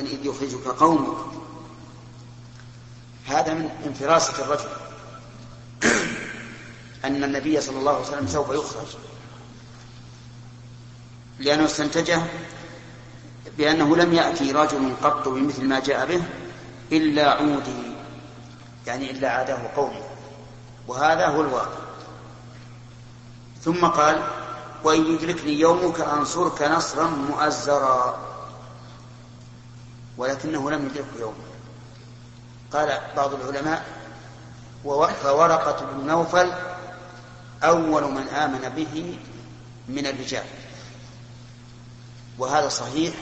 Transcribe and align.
إذ 0.00 0.26
يخرجك 0.26 0.66
قومك. 0.66 1.16
هذا 3.26 3.54
من 3.54 3.70
انفراسة 3.86 4.44
الرجل. 4.44 4.68
أن 7.04 7.24
النبي 7.24 7.60
صلى 7.60 7.78
الله 7.78 7.92
عليه 7.92 8.06
وسلم 8.06 8.26
سوف 8.26 8.50
يخرج. 8.50 8.86
لأنه 11.38 11.64
استنتجه 11.64 12.22
بأنه 13.58 13.96
لم 13.96 14.14
يأتي 14.14 14.52
رجل 14.52 14.94
قط 15.02 15.28
بمثل 15.28 15.64
ما 15.64 15.80
جاء 15.80 16.06
به 16.06 16.22
إلا 16.92 17.30
عودي. 17.30 17.94
يعني 18.86 19.10
إلا 19.10 19.28
عاده 19.30 19.58
قومه. 19.76 20.02
وهذا 20.88 21.26
هو 21.26 21.40
الواقع. 21.40 21.84
ثم 23.62 23.86
قال 23.86 24.22
وإن 24.84 25.14
يدركني 25.14 25.52
يومك 25.52 26.00
أنصرك 26.00 26.62
نصرا 26.62 27.06
مؤزرا. 27.06 28.33
ولكنه 30.18 30.70
لم 30.70 30.86
يدركه 30.86 31.20
يومه. 31.20 31.34
قال 32.72 33.00
بعض 33.16 33.34
العلماء 33.34 33.84
فورقة 35.22 35.86
بن 35.86 36.06
نوفل 36.06 36.52
أول 37.64 38.12
من 38.12 38.28
آمن 38.28 38.68
به 38.76 39.18
من 39.88 40.06
الرجال. 40.06 40.44
وهذا 42.38 42.68
صحيح 42.68 43.14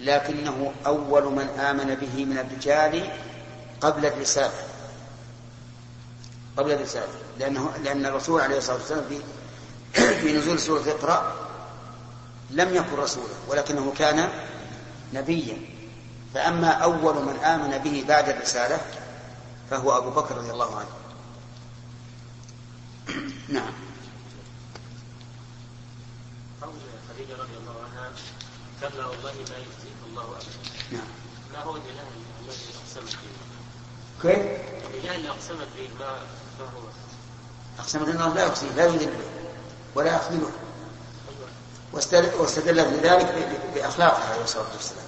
لكنه 0.00 0.72
أول 0.86 1.24
من 1.24 1.48
آمن 1.48 1.94
به 1.94 2.24
من 2.24 2.38
الرجال 2.38 3.10
قبل 3.80 4.06
الرسالة. 4.06 4.62
قبل 6.56 6.72
الرسالة. 6.72 7.12
لأنه 7.38 7.70
لأن 7.84 8.06
الرسول 8.06 8.40
عليه 8.40 8.58
الصلاة 8.58 8.76
والسلام 8.76 9.04
في 9.08 9.20
في 10.20 10.32
نزول 10.32 10.58
سورة 10.58 10.90
اقرأ 10.90 11.34
لم 12.50 12.74
يكن 12.74 12.96
رسولا 12.96 13.34
ولكنه 13.48 13.92
كان 13.98 14.28
نبيا. 15.14 15.79
فأما 16.34 16.70
أول 16.70 17.14
من 17.14 17.36
آمن 17.44 17.78
به 17.78 18.04
بعد 18.08 18.28
الرسالة 18.28 18.80
فهو 19.70 19.96
أبو 19.96 20.10
بكر 20.10 20.36
رضي 20.36 20.50
الله 20.50 20.76
عنه. 20.76 20.88
نعم. 23.48 23.72
قول 26.62 26.72
خديجة 27.14 27.32
رضي 27.32 27.56
الله 27.60 27.74
عنها 27.84 28.12
كلا 28.80 29.06
والله 29.06 29.32
ما 29.32 29.56
يخزيك 29.56 30.00
الله 30.10 30.22
أبدا. 30.22 30.46
نعم. 30.92 31.06
ما 31.52 31.62
هو 31.62 31.76
الإله 31.76 32.02
الذي 32.44 32.64
أقسمت 32.84 33.12
به؟ 33.12 33.30
كيف؟ 34.22 34.60
الإله 34.94 35.16
اللي 35.16 35.28
أقسمت 35.28 35.68
به 35.76 35.88
ما 36.00 36.12
ما 36.60 36.64
هو؟ 36.64 36.82
أقسمت 37.78 38.08
أنه 38.08 38.34
لا 38.34 38.46
يقسم 38.46 38.66
لا 38.76 38.84
يذله 38.84 39.20
ولا 39.94 40.16
يخذله. 40.16 40.50
واستدل 41.92 42.90
بذلك 42.90 43.48
بأخلاقه 43.74 44.32
عليه 44.32 44.42
الصلاة 44.44 44.72
والسلام. 44.76 45.04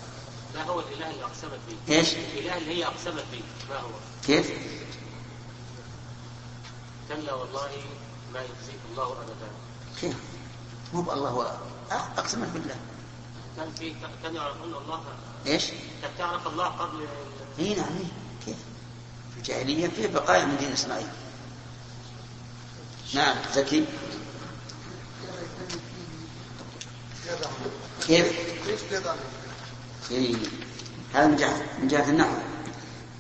ما 0.55 0.62
هو 0.62 0.81
الإله 0.81 1.11
اللي 1.11 1.25
أقسمت 1.25 1.61
به؟ 1.69 1.95
إيش؟ 1.95 2.14
الإله 2.14 2.58
اللي 2.58 2.78
هي 2.78 2.86
أقسمت 2.86 3.25
به 3.33 3.42
ما 3.70 3.77
هو؟ 3.77 3.91
كيف؟ 4.27 4.50
كلا 7.09 7.33
والله 7.34 7.70
ما 8.34 8.41
يخزيك 8.41 8.78
الله 8.91 9.12
أبدا 9.12 9.50
كيف؟ 10.00 10.17
مو 10.94 11.03
بالله 11.03 11.59
أقسمت 11.91 12.48
بالله 12.48 12.77
كان 13.56 13.72
في 13.78 13.94
كان 14.22 14.34
يعرفون 14.34 14.75
الله 14.75 15.00
إيش؟ 15.47 15.67
كان 16.03 16.11
تعرف 16.19 16.47
الله 16.47 16.64
قبل 16.64 17.06
إي 17.59 17.75
نعم. 17.75 17.98
كيف؟ 18.47 18.56
في 19.33 19.39
الجاهلية 19.39 19.89
في 19.89 20.06
بقايا 20.06 20.44
من 20.44 20.56
دين 20.56 20.72
إسماعيل 20.72 21.09
نعم 23.14 23.37
زكي 23.55 23.84
كيف؟ 28.06 28.33
إيه. 30.13 30.37
هذا 31.15 31.27
من 31.27 31.37
جهة 31.37 31.63
من 31.83 31.89
جهة 31.89 32.11
النحو. 32.11 32.35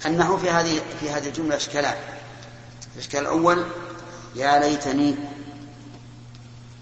النحو 0.06 0.36
في 0.36 0.50
هذه 0.50 0.82
في 1.00 1.10
هذه 1.10 1.28
الجملة 1.28 1.56
إشكالان. 1.56 1.96
الإشكال 2.94 3.20
الأول 3.20 3.66
يا 4.36 4.58
ليتني 4.58 5.14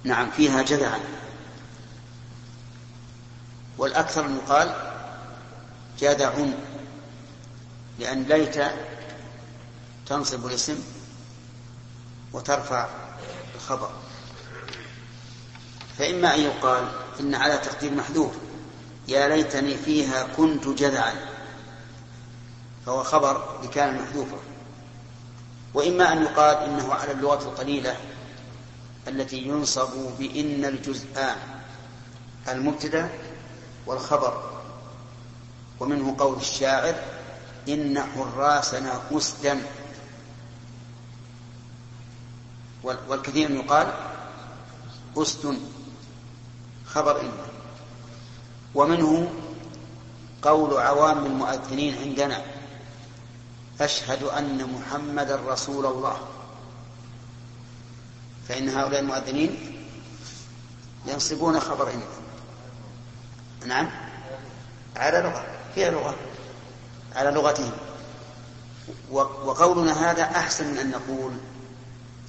نعم 0.04 0.30
فيها 0.30 0.62
جذعا. 0.62 1.00
والأكثر 3.78 4.26
أن 4.26 4.36
يقال 4.36 4.74
جذع 6.00 6.32
لأن 7.98 8.22
ليت 8.22 8.62
تنصب 10.06 10.46
الاسم 10.46 10.78
وترفع 12.32 12.88
الخبر. 13.54 13.90
فإما 15.98 16.34
أن 16.34 16.40
يقال 16.40 16.88
إن 17.20 17.34
على 17.34 17.58
تقدير 17.58 17.94
محذوف. 17.94 18.32
يا 19.10 19.28
ليتني 19.28 19.76
فيها 19.76 20.26
كنت 20.36 20.68
جذعا. 20.68 21.14
فهو 22.86 23.02
خبر 23.02 23.60
لكان 23.62 24.02
محذوفا. 24.02 24.36
وإما 25.74 26.12
أن 26.12 26.22
يقال 26.22 26.56
إنه 26.56 26.94
على 26.94 27.12
اللغة 27.12 27.42
القليلة 27.42 27.96
التي 29.08 29.38
ينصب 29.38 29.90
بإن 30.18 30.64
الجزآن 30.64 31.36
المبتدأ 32.48 33.08
والخبر. 33.86 34.50
ومنه 35.80 36.16
قول 36.18 36.36
الشاعر 36.36 36.94
إن 37.68 38.02
حراسنا 38.02 39.00
أسدا 39.12 39.62
والكثير 42.84 43.50
يقال 43.50 43.92
أسد 45.16 45.58
خبر 46.86 47.20
إن 47.20 47.30
ومنه 48.74 49.30
قول 50.42 50.76
عوام 50.80 51.26
المؤذنين 51.26 51.98
عندنا 51.98 52.42
أشهد 53.80 54.22
أن 54.22 54.70
محمدا 54.74 55.36
رسول 55.36 55.86
الله. 55.86 56.18
فإن 58.48 58.68
هؤلاء 58.68 59.00
المؤذنين 59.00 59.76
ينصبون 61.06 61.60
خبر 61.60 61.90
إن 61.90 62.00
نعم. 63.68 63.90
على 64.96 65.18
لغة 65.18 65.46
فيها 65.74 65.90
لغة. 65.90 66.14
على 67.16 67.30
لغتهم. 67.30 67.72
وقولنا 69.10 70.10
هذا 70.10 70.22
أحسن 70.22 70.70
من 70.70 70.78
أن 70.78 70.90
نقول 70.90 71.32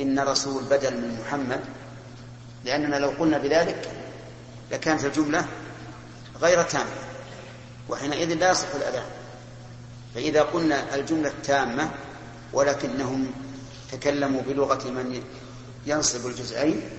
إن 0.01 0.19
رسول 0.19 0.63
بدل 0.63 0.97
من 0.97 1.21
محمد 1.21 1.61
لأننا 2.65 2.95
لو 2.95 3.09
قلنا 3.09 3.37
بذلك 3.37 3.91
لكانت 4.71 5.05
الجملة 5.05 5.45
غير 6.41 6.63
تامة 6.63 6.91
وحينئذ 7.89 8.33
لا 8.33 8.51
يصح 8.51 8.75
الأذان. 8.75 9.05
فإذا 10.15 10.41
قلنا 10.41 10.95
الجملة 10.95 11.33
تامة 11.43 11.91
ولكنهم 12.53 13.31
تكلموا 13.91 14.41
بلغة 14.41 14.87
من 14.87 15.23
ينصب 15.85 16.27
الجزئين 16.27 16.89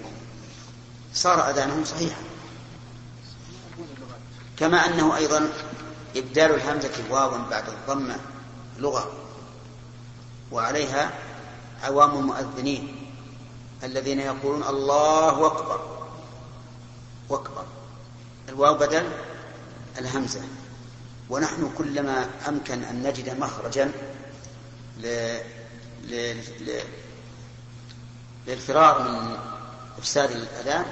صار 1.14 1.50
أذانهم 1.50 1.84
صحيحا. 1.84 2.22
كما 4.56 4.86
أنه 4.86 5.16
أيضا 5.16 5.52
إبدال 6.16 6.54
الهمزة 6.54 6.90
واوا 7.10 7.38
بعد 7.50 7.68
الضمة 7.68 8.16
لغة 8.78 9.12
وعليها 10.52 11.10
عوام 11.82 12.18
المؤذنين 12.18 13.10
الذين 13.84 14.20
يقولون 14.20 14.62
الله 14.62 15.46
أكبر 15.46 15.80
وأكبر 17.28 17.64
الواو 18.48 18.74
بدل 18.74 19.08
الهمزة. 19.98 20.40
ونحن 21.30 21.70
كلما 21.78 22.28
أمكن 22.48 22.82
أن 22.82 23.02
نجد 23.02 23.38
مخرجا 23.40 23.92
ل... 25.00 25.36
ل... 26.04 26.36
ل... 26.60 26.80
للفرار 28.46 29.02
من 29.02 29.36
إفساد 29.98 30.30
الأذان 30.30 30.84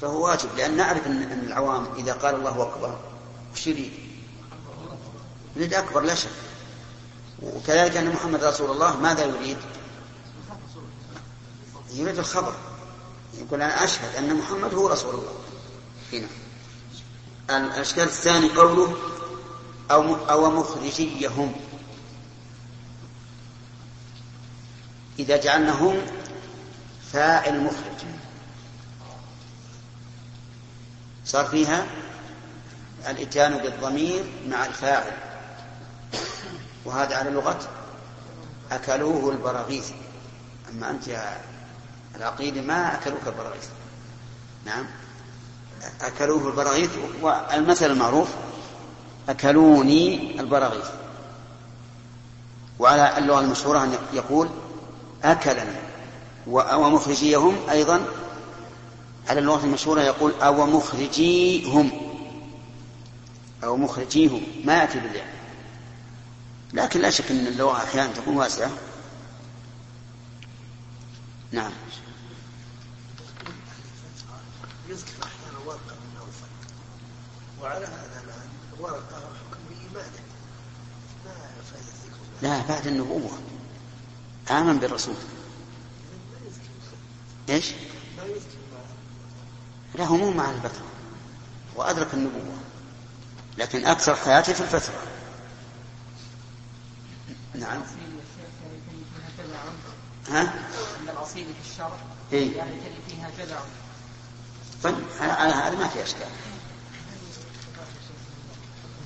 فهو 0.00 0.24
واجب 0.26 0.48
لأن 0.56 0.76
نعرف 0.76 1.06
أن 1.06 1.42
العوام 1.46 1.86
إذا 1.98 2.12
قال 2.12 2.34
الله 2.34 2.62
أكبر 2.62 2.98
وش 3.52 3.66
يريد؟ 3.66 3.92
يريد 5.56 5.74
أكبر 5.74 6.00
لا 6.00 6.14
شك. 6.14 6.30
وكذلك 7.42 7.96
أن 7.96 8.10
محمد 8.12 8.44
رسول 8.44 8.70
الله 8.70 8.96
ماذا 8.96 9.24
يريد؟ 9.24 9.58
يريد 11.92 12.18
الخبر. 12.18 12.54
يقول 13.34 13.62
أنا 13.62 13.84
أشهد 13.84 14.16
أن 14.16 14.34
محمد 14.34 14.74
هو 14.74 14.88
رسول 14.88 15.14
الله. 15.14 15.34
هنا. 16.12 16.41
الأشكال 17.50 18.04
الثاني 18.04 18.48
قوله 18.48 18.96
أو 19.90 20.14
أو 20.14 20.50
مخرجيهم. 20.50 21.52
إذا 25.18 25.36
جعلنا 25.36 25.72
هم 25.72 25.96
فاعل 27.12 27.60
مخرج. 27.60 28.06
صار 31.24 31.44
فيها 31.44 31.86
الإتيان 33.08 33.58
بالضمير 33.58 34.24
مع 34.48 34.66
الفاعل. 34.66 35.12
وهذا 36.84 37.16
على 37.16 37.30
لغة 37.30 37.68
أكلوه 38.72 39.30
البراغيث. 39.30 39.90
أما 40.70 40.90
أنت 40.90 41.08
يا 41.08 41.40
العقيدة 42.16 42.60
ما 42.60 42.94
أكلوك 42.94 43.26
البراغيث. 43.26 43.68
نعم. 44.64 44.86
أكلوه 46.00 46.48
البراغيث 46.48 46.90
والمثل 47.22 47.90
المعروف 47.90 48.28
أكلوني 49.28 50.40
البراغيث. 50.40 50.86
وعلى 52.78 53.18
اللغة 53.18 53.40
المشهورة 53.40 53.84
أن 53.84 53.98
يقول 54.12 54.48
أكلني. 55.24 55.76
ومخرجيهم 56.46 57.56
أيضا. 57.70 58.04
على 59.28 59.40
اللغة 59.40 59.64
المشهورة 59.64 60.00
يقول 60.00 60.32
أو 60.42 60.66
مخرجيهم. 60.66 61.90
أو 63.64 63.76
مخرجيهم. 63.76 64.42
ما 64.64 64.74
يأتي 64.74 64.98
بالله 65.00 65.24
لكن 66.72 67.00
لا 67.00 67.10
شك 67.10 67.30
أن 67.30 67.46
اللغة 67.46 67.76
أحيانا 67.76 68.12
تكون 68.12 68.36
واسعة. 68.36 68.70
نعم 71.52 71.72
يذكر 74.88 75.12
أحيانا 75.22 75.58
ورقه 75.66 75.94
من 76.00 76.14
نوفل 76.16 76.46
وعلى 77.62 77.86
هذا 77.86 78.22
ورقه 78.80 79.16
حكم 79.16 79.94
ما 79.94 80.00
ذكر 80.00 80.22
لا 82.42 82.62
بعد 82.68 82.86
النبوة. 82.86 83.38
آمن 84.50 84.78
بالرسول. 84.78 85.14
إيش؟ 87.48 87.72
لا 89.94 90.04
هو 90.04 90.16
مو 90.16 90.30
مع 90.30 90.50
الفترة 90.50 90.84
وأدرك 91.76 92.14
النبوة. 92.14 92.56
لكن 93.58 93.86
أكثر 93.86 94.14
حياته 94.16 94.52
في 94.52 94.60
الفترة 94.60 95.02
نعم. 97.54 97.82
ها؟ 100.28 100.40
عند 101.00 101.08
الأصيل 101.08 101.46
في 101.46 101.70
الشرع. 101.70 101.96
إيه؟ 102.32 102.56
يعني 102.56 102.72
فيها 103.08 103.30
جذع 103.38 103.60
طيب 104.82 104.94
على 105.20 105.32
على 105.32 105.52
هذا 105.52 105.78
ما 105.78 105.88
في 105.88 106.02
أشكال 106.02 106.28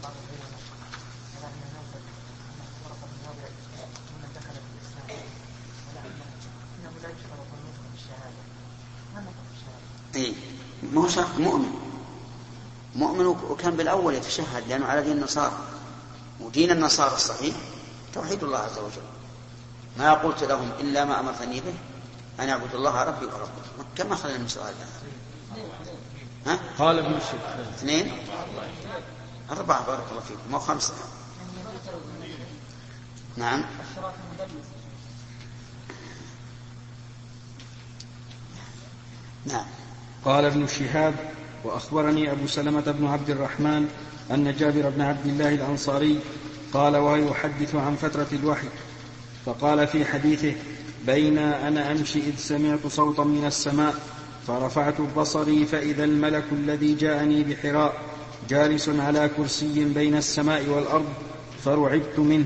بعض 0.03 0.13
العلماء 0.13 0.61
على 1.37 1.47
أن 1.47 1.59
نوفل 1.75 2.03
أنه 2.49 2.67
ورقة 2.85 3.07
من 3.07 3.21
وضع 3.29 3.49
ممن 4.13 4.31
دخل 4.35 4.55
في 4.55 4.71
الإسلام 4.75 5.23
ولا 5.89 6.01
أنه 6.79 6.93
لا 7.03 7.09
يشترط 7.09 7.49
النطق 7.57 7.85
بالشهادة 7.93 8.43
ما 9.15 9.21
النطق 9.21 9.43
بالشهادة؟ 9.51 9.87
إيه؟ 10.15 10.35
ما 10.97 11.03
هو 11.03 11.09
شرط 11.09 11.39
مؤمن. 11.39 11.73
مؤمن 12.95 13.27
وكان 13.27 13.77
بالأول 13.77 14.15
يتشهد 14.15 14.69
لأنه 14.69 14.87
على 14.87 15.03
دين 15.03 15.13
النصارى. 15.13 15.59
ودين 16.41 16.71
النصارى 16.71 17.15
الصحيح 17.15 17.57
توحيد 18.15 18.45
الله 18.45 18.59
عز 18.59 18.79
وجل. 18.79 19.03
ما 19.99 20.15
قلت 20.15 20.45
لهم 20.45 20.71
إلا 20.81 21.05
ما 21.05 21.21
أمرتني 21.21 21.61
به 21.61 21.75
أن 22.41 22.49
أعبد 22.49 22.75
الله 22.75 23.03
ربي 23.03 23.27
وربكم. 23.27 23.85
كم 23.97 24.13
أخذنا 24.13 24.39
من 24.39 24.49
سؤال 24.49 24.75
ها؟ 26.47 26.59
قال 26.79 26.99
ابن 26.99 27.15
الشيخ. 27.15 27.41
اثنين؟ 27.77 28.13
أربعة 29.51 29.87
بارك 29.87 30.05
الله 30.11 30.21
فيكم. 30.21 30.51
مو 30.51 30.59
خمسة. 30.59 30.95
نعم. 33.37 33.65
نعم. 39.47 39.67
قال 40.27 40.45
ابن 40.45 40.67
شهاب 40.67 41.15
وأخبرني 41.65 42.33
أبو 42.33 42.47
سلمة 42.47 42.81
بن 42.81 43.07
عبد 43.07 43.31
الرحمن 43.31 43.89
أن 44.31 44.55
جابر 44.59 44.91
بن 44.91 45.01
عبد 45.01 45.27
الله 45.27 45.55
الأنصاري 45.55 46.19
قال 46.73 46.97
وهو 46.97 47.17
يحدث 47.17 47.75
عن 47.75 47.97
فترة 47.97 48.27
الوحي 48.33 48.69
فقال 49.47 49.87
في 49.87 50.05
حديثه 50.05 50.53
بين 51.07 51.39
أنا 51.39 51.93
أمشي 51.93 52.19
إذ 52.19 52.37
سمعت 52.37 52.87
صوتا 52.87 53.25
من 53.25 53.45
السماء 53.47 53.95
فرفعت 54.47 55.01
بصري 55.17 55.67
فإذا 55.67 56.05
الملك 56.05 56.45
الذي 56.53 56.95
جاءني 56.95 57.45
بحراء 57.45 57.95
جالس 58.49 58.89
على 58.89 59.31
كرسي 59.37 59.85
بين 59.85 60.17
السماء 60.17 60.69
والأرض 60.69 61.09
فرعبت 61.65 62.19
منه. 62.19 62.45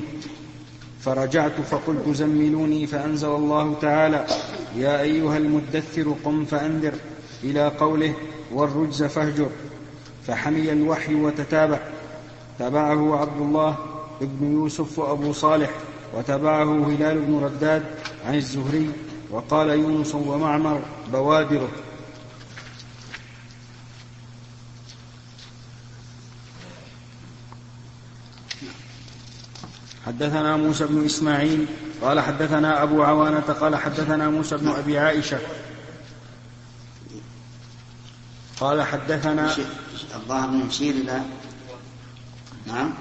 فرجعت 1.01 1.61
فقلت 1.61 2.09
زملوني 2.09 2.87
فأنزل 2.87 3.29
الله 3.29 3.75
تعالى 3.83 4.27
يا 4.77 5.01
أيها 5.01 5.37
المدثر 5.37 6.15
قم 6.25 6.45
فأنذر 6.45 6.95
إلى 7.45 7.69
قوله 7.69 8.15
والرجز 8.53 9.03
فاهجر 9.03 9.51
فحمي 10.27 10.73
الوحي 10.73 11.15
وتتابع. 11.15 11.79
تبعه 12.59 13.21
عبد 13.21 13.41
الله 13.41 13.77
بن 14.21 14.53
يوسف 14.53 14.99
وأبو 14.99 15.33
صالح 15.33 15.71
وتبعه 16.15 16.87
هلال 16.87 17.19
بن 17.19 17.41
رداد 17.45 17.85
عن 18.27 18.35
الزهري 18.35 18.91
وقال 19.31 19.69
يونس 19.69 20.15
ومعمر 20.15 20.81
بوادره. 21.13 21.69
حدثنا 30.07 30.57
موسى 30.57 30.87
بن 30.87 31.05
إسماعيل 31.05 31.67
قال 32.03 32.21
حدثنا 32.21 32.83
أبو 32.83 33.03
عوانة 33.03 33.41
قال 33.41 33.77
حدثنا 33.77 34.31
موسى 34.31 34.57
بن 34.57 34.69
أبي 34.69 34.99
عائشة 34.99 35.39
قال 38.61 38.83
حدثنا 38.83 39.57
الظاهر 40.15 40.51
نشير 40.51 40.95
إلى 40.95 41.23
نعم. 42.67 42.95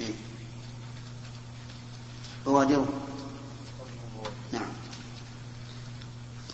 إيه. 0.00 0.14
بوادره 2.46 2.88
نعم. 4.52 4.62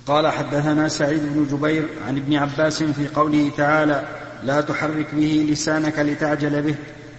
قال 0.07 0.29
حدثنا 0.29 0.89
سعيد 0.89 1.23
بن 1.23 1.47
جبير 1.57 1.89
عن 2.07 2.17
ابن 2.17 2.37
عباس 2.37 2.83
في 2.83 3.09
قوله 3.09 3.51
تعالى 3.57 4.09
لا 4.43 4.61
تحرك 4.61 5.15
به 5.15 5.47
لسانك 5.51 5.99
لتعجل 5.99 6.63
به. 6.63 6.75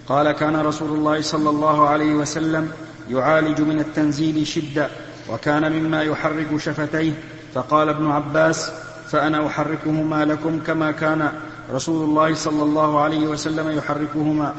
قال 0.08 0.32
كان 0.32 0.56
رسول 0.56 0.98
الله 0.98 1.22
صلى 1.22 1.50
الله 1.50 1.90
عليه 1.90 2.14
وسلم 2.14 2.72
يعالج 3.10 3.62
من 3.62 3.80
التنزيل 3.80 4.48
شدة 4.48 4.90
وكان 5.30 5.72
مما 5.72 6.04
يحرك 6.04 6.58
شفتيه. 6.58 7.14
فقال 7.54 7.90
ابن 7.90 8.12
عباس 8.12 8.72
فأنا 9.08 9.48
أحركهما 9.48 10.26
لكم 10.26 10.60
كما 10.60 10.92
كان 10.92 11.32
رسول 11.74 12.10
الله 12.10 12.34
صلى 12.34 12.64
الله 12.64 13.00
عليه 13.00 13.28
وسلم 13.28 13.72
يحركهما. 13.72 14.54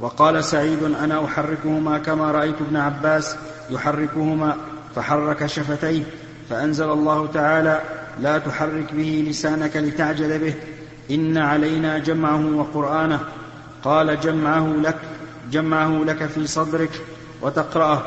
وقال 0.00 0.44
سعيد 0.44 0.82
أنا 0.82 1.24
أحركهما 1.24 1.98
كما 1.98 2.30
رأيت 2.30 2.54
ابن 2.60 2.76
عباس 2.76 3.36
يحركهما. 3.70 4.56
فحرك 4.94 5.46
شفتيه 5.46 6.02
فأنزل 6.50 6.90
الله 6.92 7.26
تعالى 7.26 7.80
لا 8.20 8.38
تحرك 8.38 8.92
به 8.92 9.24
لسانك 9.28 9.76
لتعجل 9.76 10.38
به. 10.38 10.54
إن 11.10 11.38
علينا 11.38 11.98
جمعه 11.98 12.56
وقرآنه. 12.56 13.20
قال 13.84 14.20
جمعه 14.20 14.66
لك 14.66 14.96
جمعه 15.50 15.88
لك 15.88 16.26
في 16.26 16.46
صدرك 16.46 16.90
وتقرأه. 17.42 18.02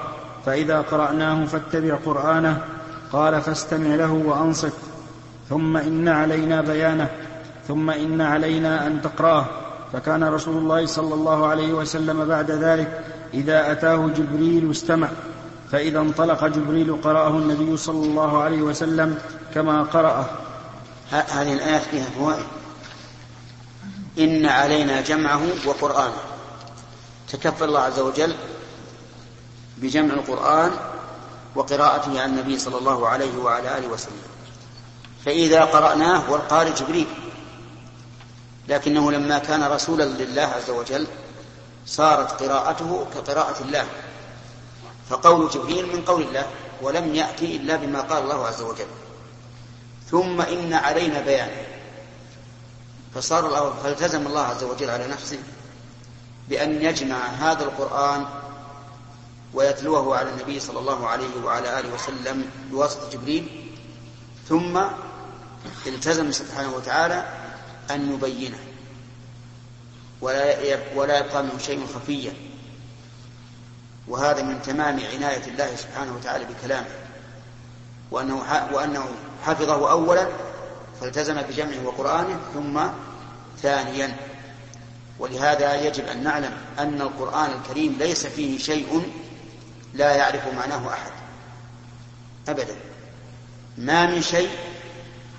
فإذا 0.45 0.81
قرأناه 0.81 1.45
فاتبع 1.45 1.95
قرآنه. 2.05 2.61
قال 3.11 3.41
فاستمع 3.41 3.95
له 3.95 4.11
وأنصت. 4.11 4.73
ثم 5.51 5.77
إن 5.77 6.07
علينا 6.07 6.61
بيانه 6.61 7.09
ثم 7.67 7.89
إن 7.89 8.21
علينا 8.21 8.87
أن 8.87 9.01
تقراه. 9.01 9.45
فكان 9.93 10.23
رسول 10.23 10.57
الله 10.57 10.85
صلى 10.85 11.13
الله 11.13 11.47
عليه 11.47 11.73
وسلم 11.73 12.25
بعد 12.25 12.51
ذلك 12.51 13.05
إذا 13.33 13.71
أتاه 13.71 14.07
جبريل 14.07 14.71
استمع. 14.71 15.07
فإذا 15.71 15.99
انطلق 15.99 16.45
جبريل 16.45 17.01
قرأه 17.03 17.29
النبي 17.29 17.77
صلى 17.77 18.05
الله 18.05 18.43
عليه 18.43 18.61
وسلم 18.61 19.17
كما 19.53 19.83
قرأه. 19.83 20.25
ه- 21.11 21.41
هذه 21.41 21.53
الآيات 21.53 21.81
فيها 21.81 22.05
فوائد. 22.05 22.45
إن 24.19 24.45
علينا 24.45 25.01
جمعه 25.01 25.41
وقرآنه. 25.65 26.21
تكفل 27.29 27.65
الله 27.65 27.79
عز 27.79 27.99
وجل 27.99 28.35
بجمع 29.77 30.13
القرآن 30.13 30.71
وقراءته 31.55 32.21
عن 32.21 32.29
النبي 32.29 32.59
صلى 32.59 32.77
الله 32.77 33.07
عليه 33.07 33.37
وعلى 33.37 33.77
آله 33.77 33.87
وسلم. 33.87 34.30
فإذا 35.25 35.61
قرأناه 35.63 36.31
والقارئ 36.31 36.73
جبريل. 36.73 37.07
لكنه 38.67 39.11
لما 39.11 39.37
كان 39.39 39.63
رسولا 39.63 40.03
لله 40.03 40.41
عز 40.41 40.69
وجل 40.69 41.07
صارت 41.85 42.43
قراءته 42.43 43.05
كقراءة 43.13 43.61
الله. 43.61 43.85
فقول 45.09 45.49
جبريل 45.49 45.85
من 45.85 46.01
قول 46.01 46.21
الله 46.21 46.45
ولم 46.81 47.15
يأتي 47.15 47.55
إلا 47.55 47.75
بما 47.75 48.01
قال 48.01 48.23
الله 48.23 48.47
عز 48.47 48.61
وجل. 48.61 48.87
ثم 50.11 50.41
إن 50.41 50.73
علينا 50.73 51.21
بيانه. 51.21 51.65
فصار 53.15 53.73
فالتزم 53.83 54.27
الله 54.27 54.41
عز 54.41 54.63
وجل 54.63 54.89
على 54.89 55.07
نفسه 55.07 55.39
بأن 56.49 56.81
يجمع 56.81 57.15
هذا 57.15 57.63
القرآن 57.63 58.25
ويتلوه 59.53 60.17
على 60.17 60.29
النبي 60.29 60.59
صلى 60.59 60.79
الله 60.79 61.07
عليه 61.07 61.43
وعلى 61.43 61.79
آله 61.79 61.93
وسلم 61.93 62.45
بواسطة 62.71 63.09
جبريل. 63.09 63.71
ثم 64.49 64.81
التزم 65.87 66.31
سبحانه 66.31 66.75
وتعالى 66.75 67.25
أن 67.91 68.13
يبينه. 68.13 68.57
ولا 70.21 70.77
ولا 70.95 71.19
يبقى 71.19 71.43
منه 71.43 71.57
شيء 71.57 71.87
خفيا 71.95 72.33
وهذا 74.07 74.43
من 74.43 74.61
تمام 74.61 74.99
عناية 75.13 75.45
الله 75.47 75.75
سبحانه 75.75 76.15
وتعالى 76.15 76.45
بكلامه. 76.45 76.87
وأنه 78.11 78.67
وأنه 78.73 79.05
حفظه 79.43 79.91
أولا 79.91 80.27
فالتزم 81.01 81.41
بجمعه 81.41 81.85
وقرآنه 81.85 82.39
ثم 82.53 82.81
ثانيا. 83.61 84.17
ولهذا 85.19 85.81
يجب 85.81 86.07
أن 86.07 86.23
نعلم 86.23 86.57
أن 86.79 87.01
القرآن 87.01 87.51
الكريم 87.51 87.95
ليس 87.99 88.27
فيه 88.27 88.57
شيء 88.57 89.11
لا 89.93 90.15
يعرف 90.15 90.53
معناه 90.53 90.89
أحد. 90.89 91.11
أبدا. 92.47 92.75
ما 93.77 94.05
من 94.05 94.21
شيء 94.21 94.49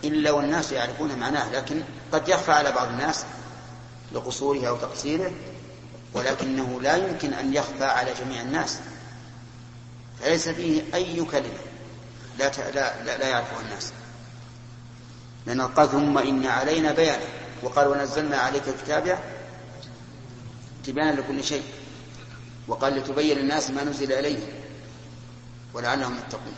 إلا 0.04 0.30
والناس 0.30 0.72
يعرفون 0.72 1.18
معناه 1.18 1.52
لكن 1.52 1.82
قد 2.12 2.28
يخفى 2.28 2.52
على 2.52 2.72
بعض 2.72 2.88
الناس 2.88 3.24
لقصوره 4.12 4.68
أو 4.68 4.76
تقصيره 4.76 5.32
ولكنه 6.14 6.80
لا 6.80 6.96
يمكن 6.96 7.32
أن 7.32 7.54
يخفى 7.54 7.84
على 7.84 8.14
جميع 8.20 8.42
الناس. 8.42 8.78
فليس 10.20 10.48
فيه 10.48 10.82
أي 10.94 11.24
كلمة 11.24 11.58
لا, 12.38 12.50
لا, 12.74 13.04
لا, 13.04 13.18
لا 13.18 13.28
يعرفها 13.28 13.60
الناس. 13.60 13.92
لأن 15.46 15.60
قال 15.60 15.90
ثم 15.90 16.18
إن 16.18 16.46
علينا 16.46 16.92
بيانه. 16.92 17.26
وقال 17.62 17.88
ونزلنا 17.88 18.36
عليك 18.36 18.62
الكتاب 18.68 19.18
تبيانا 20.84 21.20
لكل 21.20 21.44
شيء. 21.44 21.62
وقال 22.68 22.94
لتبين 22.94 23.38
الناس 23.38 23.70
ما 23.70 23.84
نزل 23.84 24.12
إليهم 24.12 24.48
ولعلهم 25.74 26.18
يتقون. 26.18 26.54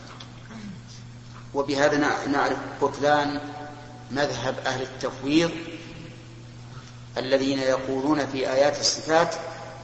وبهذا 1.55 1.97
نعرف 2.27 2.57
بطلان 2.81 3.39
مذهب 4.11 4.55
أهل 4.65 4.81
التفويض 4.81 5.51
الذين 7.17 7.59
يقولون 7.59 8.25
في 8.25 8.51
آيات 8.51 8.79
الصفات 8.79 9.35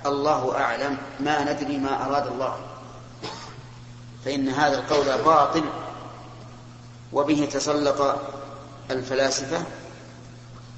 الله 0.06 0.58
أعلم 0.58 0.98
ما 1.20 1.54
ندري 1.54 1.78
ما 1.78 2.06
أراد 2.06 2.28
الله. 2.28 2.58
فإن 4.26 4.50
هذا 4.50 4.80
القول 4.80 5.24
باطل 5.24 5.64
وبه 7.14 7.50
تسلط 7.54 8.16
الفلاسفة 8.92 9.64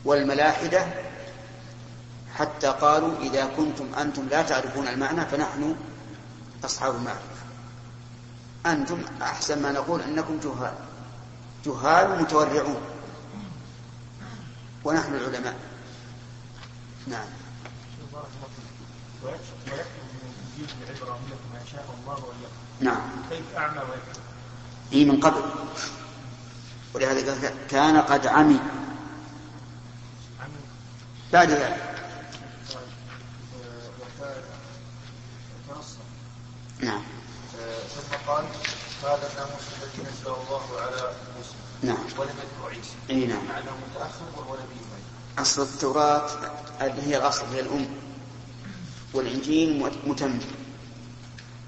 والملاحدة 0.06 0.86
حتى 2.36 2.68
قالوا 2.68 3.18
إذا 3.22 3.46
كنتم 3.58 3.86
أنتم 3.98 4.28
لا 4.32 4.42
تعرفون 4.42 4.88
المعنى 4.88 5.26
فنحن 5.26 5.76
أصحاب 6.66 6.96
المعرفة 6.96 7.33
أنتم 8.66 9.04
أحسن 9.22 9.62
ما 9.62 9.72
نقول 9.72 10.02
أنكم 10.02 10.40
جهال. 10.40 10.74
جهال 11.66 12.22
متورعون. 12.22 12.82
ونحن 14.84 15.16
العلماء. 15.16 15.56
نعم. 17.08 17.28
نعم. 22.80 23.02
كيف 23.30 23.58
اعمى 23.58 23.80
ويكتب 23.80 25.12
من 25.12 25.20
قبل. 25.20 25.42
ولهذا 26.94 27.32
قال 27.32 27.68
كان 27.68 27.98
قد 27.98 28.28
عمي. 28.28 28.60
بعد 31.34 31.50
ذلك. 31.50 31.96
نعم. 36.80 37.04
ثم 37.94 38.32
قال 38.32 38.46
هذا 39.04 39.30
الناموس 39.32 39.64
الذي 39.78 40.10
نزله 40.12 40.38
الله 40.44 40.82
على 40.82 41.14
موسى 41.38 41.56
نعم. 41.84 41.98
ولم 42.18 42.30
يذكر 42.30 42.70
عيسى 42.70 42.96
إي 43.10 43.26
نعم. 43.26 43.46
مع 43.46 43.58
انه 43.58 43.72
متاخر 43.92 44.26
وهو 44.38 44.54
نبي 44.54 44.84
التوراة 45.64 46.30
اللي 46.82 47.02
هي 47.02 47.18
الأصل 47.18 47.46
هي 47.46 47.60
الأم. 47.60 47.88
والإنجيل 49.14 49.92
متم. 50.06 50.40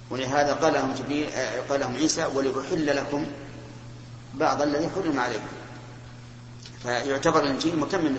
ولهذا 0.10 0.54
قال 0.54 0.74
لهم 0.74 0.94
جبريل 0.94 1.30
آه، 1.30 1.62
قال 1.70 1.80
لهم 1.80 1.96
عيسى 1.96 2.26
ولأحل 2.26 2.98
لكم 2.98 3.26
بعض 4.34 4.62
الذي 4.62 4.90
حرم 4.90 5.20
عليكم. 5.20 5.48
فيعتبر 6.84 7.44
مكمل 7.80 8.18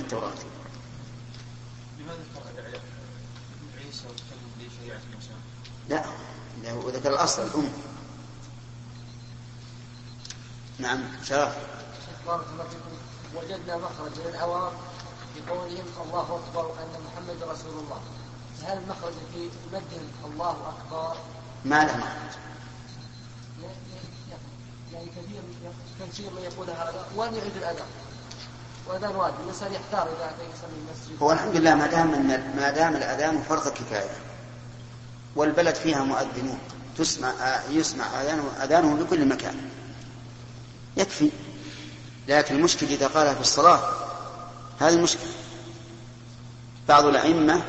وتكلم 4.05 4.51
بشريعه 4.59 5.01
موسى؟ 5.15 5.31
لا 5.89 6.05
وذكر 6.73 7.11
الأصل 7.11 7.43
الأم. 7.43 7.69
نعم 10.79 11.01
شرف. 11.25 11.57
بارك 12.27 12.45
الله 12.53 12.65
فيكم. 12.65 12.97
وجدنا 13.37 13.77
مخرج 13.77 14.13
للعوام 14.27 14.73
بقولهم 15.37 15.85
الله 16.05 16.41
أكبر 16.41 16.71
أن 16.83 17.01
محمد 17.07 17.43
رسول 17.43 17.85
الله. 17.85 18.01
هل 18.65 18.79
المخرج 18.79 19.13
في 19.35 19.49
مدهم 19.73 20.11
الله 20.25 20.51
أكبر؟ 20.51 21.17
ما 21.65 21.85
له 21.85 21.97
مخرج. 21.97 22.39
يعني 24.93 25.07
كثير 25.07 25.43
كثير 26.01 26.31
من 26.31 26.43
يقول 26.43 26.71
هذا. 26.71 27.07
وأن 27.17 27.35
يعيد 27.35 27.57
الاذان 27.57 27.87
واذان 28.87 29.17
واجب 29.17 29.35
الانسان 29.45 29.73
يحتار 29.73 30.03
إذا 30.03 30.25
أتى 30.25 30.43
يصلي 30.43 30.79
المسجد. 30.79 31.23
هو 31.23 31.33
الحمد 31.33 31.57
لله 31.57 31.75
ما 31.75 31.87
دام 31.87 32.27
ما 32.57 32.71
دام 32.71 32.97
الأذان 32.97 33.43
فرض 33.43 33.69
كفاية. 33.69 34.17
والبلد 35.37 35.75
فيها 35.75 36.03
مؤذنون. 36.03 36.59
تسمع 36.99 37.31
آه، 37.31 37.71
يسمع 37.71 38.05
اذانه 38.23 38.51
أذانه 38.63 39.05
بكل 39.05 39.29
مكان. 39.29 39.71
يكفي. 40.97 41.31
لكن 42.29 42.57
المشكلة 42.57 42.91
إذا 42.95 43.07
قالها 43.07 43.35
في 43.35 43.41
الصلاة 43.41 43.81
هذه 44.81 44.95
المشكلة. 44.95 45.31
بعض 46.89 47.05
الأئمة 47.05 47.63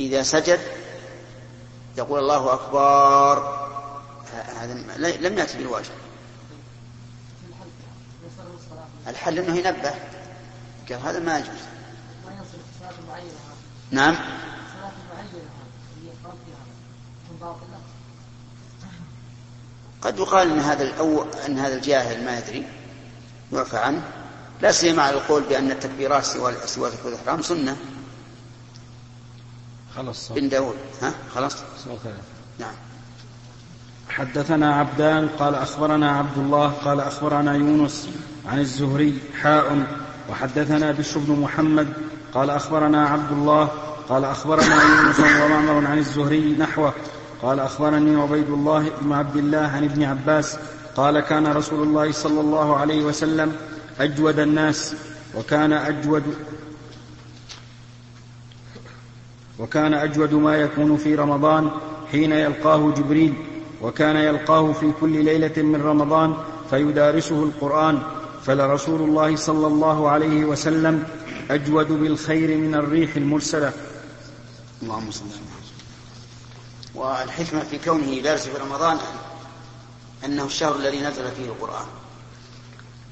إذا 0.00 0.22
سجد 0.22 0.60
يقول 1.98 2.18
الله 2.20 2.52
أكبر 2.54 3.38
ه- 4.34 4.62
هذا 4.62 4.74
لم 5.28 5.38
يأتي 5.38 5.58
بالواجب. 5.58 5.90
الحل 9.06 9.38
إنه 9.38 9.56
ينبه. 9.56 9.94
قال 10.88 11.00
هذا 11.02 11.18
ما 11.18 11.38
يجوز. 11.38 11.48
نعم 13.90 14.14
صلاه 14.14 14.92
معينه 15.14 15.28
اللي 15.96 16.10
يفرض 16.10 16.34
فيها 16.46 16.64
من 17.30 17.36
باطله 17.40 17.78
قد 20.02 20.18
يقال 20.18 20.50
إن 20.50 20.58
هذا 20.58 20.82
الأو... 20.82 21.24
إن 21.48 21.58
هذا 21.58 21.74
الجاهل 21.74 22.24
ما 22.24 22.38
يدري 22.38 22.66
يعفى 23.52 23.76
عنه. 23.76 24.02
لا 24.60 24.72
سيما 24.72 25.02
على 25.02 25.16
القول 25.16 25.42
بأن 25.42 25.70
التكبيرات 25.70 26.24
سوى 26.24 26.54
سوى 26.66 26.90
تكبير 26.90 27.12
الإحرام 27.12 27.42
سنة. 27.42 27.76
خلص 29.96 30.28
صوت 30.28 30.38
بن 30.38 30.48
داود. 30.48 30.76
ها؟ 31.02 31.14
خلاص. 31.34 31.56
نعم. 32.58 32.74
حدثنا 34.08 34.74
عبدان 34.74 35.28
قال 35.28 35.54
أخبرنا 35.54 36.10
عبد 36.10 36.38
الله 36.38 36.68
قال 36.68 37.00
أخبرنا 37.00 37.54
يونس 37.54 38.08
عن 38.46 38.58
الزهري 38.58 39.18
حاء 39.42 39.86
وحدثنا 40.30 40.92
بشر 40.92 41.20
بن 41.20 41.40
محمد 41.40 41.92
قال 42.34 42.50
أخبرنا 42.50 43.08
عبد 43.08 43.32
الله 43.32 43.68
قال 44.08 44.24
أخبرنا 44.24 44.82
يونس 44.82 45.20
ومعمر 45.20 45.86
عن 45.86 45.98
الزهري 45.98 46.56
نحوه 46.58 46.94
قال 47.42 47.60
أخبرني 47.60 48.16
عبيد 48.20 48.50
الله 48.50 48.90
بن 49.00 49.12
عبد 49.12 49.36
الله 49.36 49.58
عن 49.58 49.84
ابن 49.84 50.02
عباس 50.02 50.56
قال 50.96 51.20
كان 51.20 51.46
رسول 51.46 51.82
الله 51.82 52.12
صلى 52.12 52.40
الله 52.40 52.76
عليه 52.76 53.04
وسلم 53.04 53.52
أجود 54.00 54.38
الناس 54.38 54.94
وكان 55.34 55.72
أجود 55.72 56.22
وكان 59.58 59.94
أجود 59.94 60.34
ما 60.34 60.56
يكون 60.56 60.96
في 60.96 61.14
رمضان 61.14 61.70
حين 62.12 62.32
يلقاه 62.32 62.90
جبريل 62.90 63.34
وكان 63.82 64.16
يلقاه 64.16 64.72
في 64.72 64.92
كل 65.00 65.24
ليلة 65.24 65.62
من 65.62 65.82
رمضان 65.82 66.34
فيدارسه 66.70 67.42
القرآن 67.42 68.02
فلرسول 68.42 69.00
الله 69.00 69.36
صلى 69.36 69.66
الله 69.66 70.08
عليه 70.08 70.44
وسلم 70.44 71.04
أجود 71.50 71.88
بالخير 71.88 72.58
من 72.58 72.74
الريح 72.74 73.16
المرسلة. 73.16 73.72
اللهم 74.82 75.10
صل 75.10 75.24
على 75.24 75.51
محمد 76.94 77.18
والحكمة 77.28 77.64
في 77.64 77.78
كونه 77.78 78.06
يدرس 78.06 78.48
في 78.48 78.58
رمضان 78.58 78.98
أنه 80.24 80.44
الشهر 80.44 80.76
الذي 80.76 81.00
نزل 81.00 81.32
فيه 81.32 81.44
القرآن. 81.44 81.86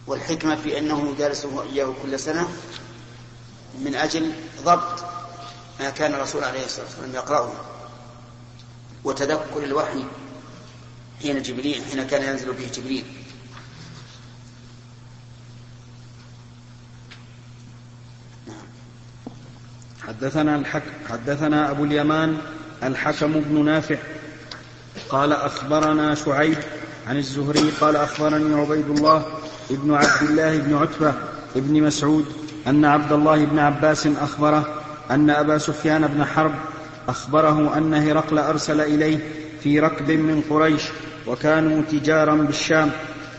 والحكمة 0.07 0.57
في 0.57 0.79
أنه 0.79 1.11
يدرسه 1.11 1.63
إياه 1.63 1.95
كل 2.03 2.19
سنة 2.19 2.49
من 3.79 3.95
أجل 3.95 4.33
ضبط 4.65 5.05
ما 5.81 5.91
كان 5.91 6.15
الرسول 6.15 6.45
عليه 6.45 6.65
الصلاة 6.65 6.85
والسلام 6.85 7.15
يقرأه 7.15 7.53
وتذكر 9.05 9.65
الوحي 9.65 10.05
حين 11.23 11.43
جبريل 11.43 11.85
حين 11.85 12.07
كان 12.07 12.23
ينزل 12.23 12.53
به 12.53 12.69
جبريل. 12.75 13.05
حدثنا 20.03 20.57
الحك 20.57 20.83
حدثنا 21.09 21.71
أبو 21.71 21.85
اليمان 21.85 22.60
الحكم 22.83 23.33
بن 23.33 23.65
نافع 23.65 23.97
قال 25.09 25.33
أخبرنا 25.33 26.15
شعيب 26.15 26.57
عن 27.09 27.17
الزهري 27.17 27.71
قال 27.81 27.97
أخبرني 27.97 28.55
عبيد 28.61 28.91
الله 28.91 29.27
ابن 29.71 29.95
عبد 29.95 30.23
الله 30.31 30.59
بن 30.59 30.75
عتبة 30.77 31.15
ابن 31.57 31.83
مسعود 31.83 32.25
أن 32.67 32.85
عبد 32.85 33.13
الله 33.13 33.45
بن 33.45 33.59
عباس 33.59 34.07
أخبره 34.07 34.75
أن 35.11 35.31
أبا 35.31 35.59
سفيان 35.59 36.07
بن 36.07 36.25
حرب 36.25 36.55
أخبره 37.09 37.77
أن 37.79 37.95
هرقل 37.95 38.39
أرسل 38.39 38.81
إليه 38.81 39.19
في 39.63 39.81
ركب 39.81 40.11
من 40.11 40.43
قريش 40.51 40.83
وكانوا 41.27 41.83
تجارا 41.91 42.35
بالشام 42.35 42.91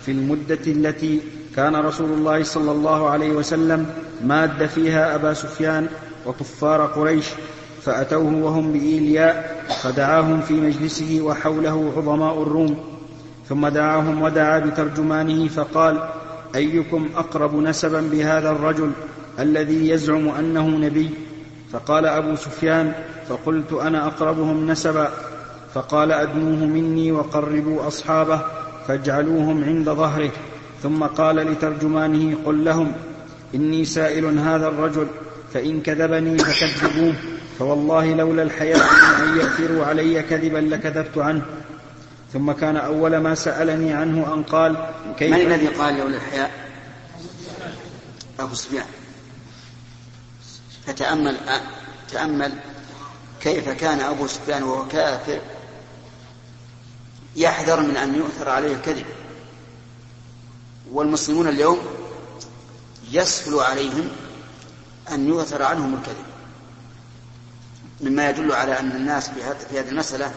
في 0.06 0.12
المدة 0.12 0.60
التي 0.68 1.22
كان 1.56 1.76
رسول 1.76 2.10
الله 2.10 2.44
صلى 2.44 2.72
الله 2.72 3.10
عليه 3.10 3.30
وسلم 3.30 3.86
ماد 4.24 4.66
فيها 4.66 5.16
أبا 5.16 5.34
سفيان 5.34 5.88
وكفار 6.26 6.86
قريش 6.86 7.26
فأتوه 7.86 8.34
وهم 8.44 8.72
بإيلياء 8.74 9.66
فدعاهم 9.84 10.42
في 10.42 10.54
مجلسه 10.54 11.22
وحوله 11.22 11.94
عظماء 11.98 12.44
الروم. 12.44 12.76
ثم 13.50 13.68
دعاهم 13.68 14.22
ودعا 14.22 14.60
بترجمانه 14.60 15.48
فقال 15.48 16.10
أيكم 16.56 17.10
أقرب 17.16 17.56
نسبا 17.56 18.02
بهذا 18.02 18.50
الرجل 18.52 18.92
الذي 19.40 19.90
يزعم 19.90 20.30
أنه 20.30 20.68
نبي؟ 20.68 21.10
فقال 21.72 22.06
أبو 22.06 22.36
سفيان 22.36 22.94
فقلت 23.30 23.74
أنا 23.74 24.08
أقربهم 24.08 24.72
نسبا. 24.72 25.12
فقال 25.74 26.12
أدنوه 26.12 26.66
مني 26.66 27.12
وقربوا 27.12 27.88
أصحابه 27.88 28.42
فاجعلوهم 28.88 29.64
عند 29.64 29.90
ظهره. 29.90 30.32
ثم 30.84 31.04
قال 31.04 31.36
لترجمانه 31.36 32.38
قل 32.46 32.66
لهم 32.66 32.92
إني 33.56 33.86
سائل 33.86 34.40
هذا 34.40 34.68
الرجل 34.68 35.08
فإن 35.54 35.82
كذبني 35.82 36.38
فكذبوه. 36.38 37.41
فوالله 37.62 38.14
لولا 38.14 38.44
الحياء 38.44 38.82
أن 39.24 39.38
يأثروا 39.38 39.86
علي 39.86 40.24
كذبا 40.24 40.58
لكذبت 40.58 41.18
عنه. 41.18 41.46
ثم 42.34 42.52
كان 42.52 42.78
أول 42.78 43.18
ما 43.18 43.36
سألني 43.36 43.94
عنه 43.94 44.34
أن 44.34 44.44
قال 44.44 44.90
كيف؟ 45.18 45.34
من 45.34 45.42
الذي 45.42 45.68
قال 45.68 45.98
لولا 45.98 46.18
الحياء 46.18 46.52
أبو 48.40 48.56
سفيان. 48.56 48.86
فتأمل 50.88 51.38
تأمل 52.12 52.52
كيف 53.42 53.70
كان 53.70 54.00
أبو 54.00 54.28
سفيان 54.28 54.64
وهو 54.64 54.88
كافر 54.88 55.40
يحذر 57.36 57.80
من 57.80 57.98
أن 57.98 58.16
يؤثر 58.16 58.50
عليه 58.50 58.74
الكذب. 58.74 59.06
والمسلمون 60.92 61.48
اليوم 61.48 61.80
يسهل 63.12 63.60
عليهم 63.60 64.08
أن 65.12 65.28
يؤثر 65.28 65.64
عنهم 65.64 65.94
الكذب. 65.94 66.31
مما 68.02 68.30
يدل 68.30 68.52
على 68.52 68.80
أن 68.80 68.92
الناس 68.92 69.30
في 69.30 69.44
هذه 69.80 69.90
المسألة 69.90 70.34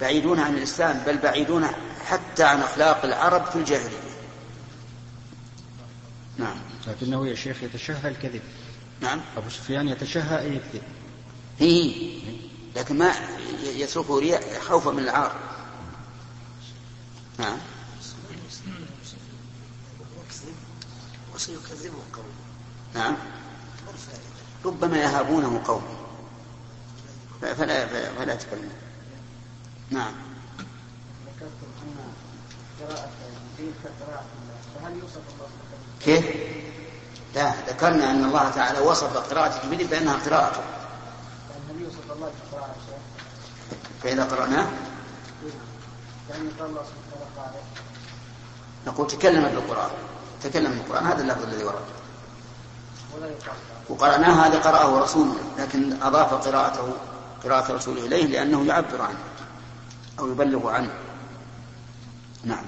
بعيدون 0.00 0.40
عن 0.40 0.54
الإسلام 0.54 1.02
بل 1.06 1.18
بعيدون 1.18 1.66
حتى 2.06 2.44
عن 2.44 2.60
أخلاق 2.60 3.04
العرب 3.04 3.44
في 3.44 3.56
الجاهلية. 3.56 4.06
نعم. 6.38 6.56
لكنه 6.86 7.26
يا 7.26 7.34
شيخ 7.34 7.62
يتشهى 7.62 8.08
الكذب. 8.08 8.42
نعم. 9.00 9.20
أبو 9.36 9.50
سفيان 9.50 9.88
يتشهى 9.88 10.46
أن 10.46 10.52
يكذب. 10.52 10.82
هي 11.58 11.94
لكن 12.76 12.98
ما 12.98 13.12
يتركه 13.62 14.18
رياء 14.18 14.60
خوفا 14.60 14.90
من 14.90 14.98
العار. 15.02 15.36
نعم. 17.38 17.58
وسيكذبه 21.34 21.98
قومه 22.12 22.26
نعم. 22.94 23.16
ربما 24.64 24.96
يهابونه 24.96 25.62
قومه 25.64 25.95
فلا 27.40 27.86
فلا 28.18 28.34
تكلم. 28.34 28.70
نعم. 29.90 30.12
ان 31.40 32.12
قراءة 32.80 33.08
كقراءة 33.84 34.24
الله 34.36 34.56
فهل 34.74 34.98
يوصف 34.98 35.16
الله 35.34 35.48
كيف؟ 36.00 36.24
لا 37.34 37.52
ذكرنا 37.68 38.10
أن 38.10 38.24
الله 38.24 38.50
تعالى 38.50 38.80
وصف 38.80 39.16
قراءة 39.16 39.66
جبريل 39.66 39.86
بأنها 39.86 40.14
قراءته 40.14 40.60
هل 41.70 41.82
يوصف 41.82 42.12
الله؟ 42.12 42.30
فإذا 44.02 44.24
قرأناه؟ 44.24 44.66
الله 46.60 46.82
سبحانه 46.82 47.26
وتعالى 47.32 47.58
نقول 48.86 49.06
تكلم 49.06 49.48
بالقرآن. 49.48 49.90
تكلم 50.42 50.72
بالقرآن 50.72 51.06
هذا 51.06 51.22
اللفظ 51.22 51.42
الذي 51.42 51.64
ورد. 51.64 51.84
وقرأناه 53.88 54.46
هذا 54.46 54.58
قرأه 54.58 55.00
رسول 55.00 55.28
لكن 55.58 56.02
أضاف 56.02 56.34
قراءته. 56.48 56.92
قراءة 57.44 57.72
رسوله 57.72 58.06
إليه 58.06 58.26
لأنه 58.26 58.66
يعبر 58.66 59.00
عنه 59.00 59.18
أو 60.18 60.32
يبلغ 60.32 60.68
عنه. 60.68 60.90
نعم. 62.44 62.64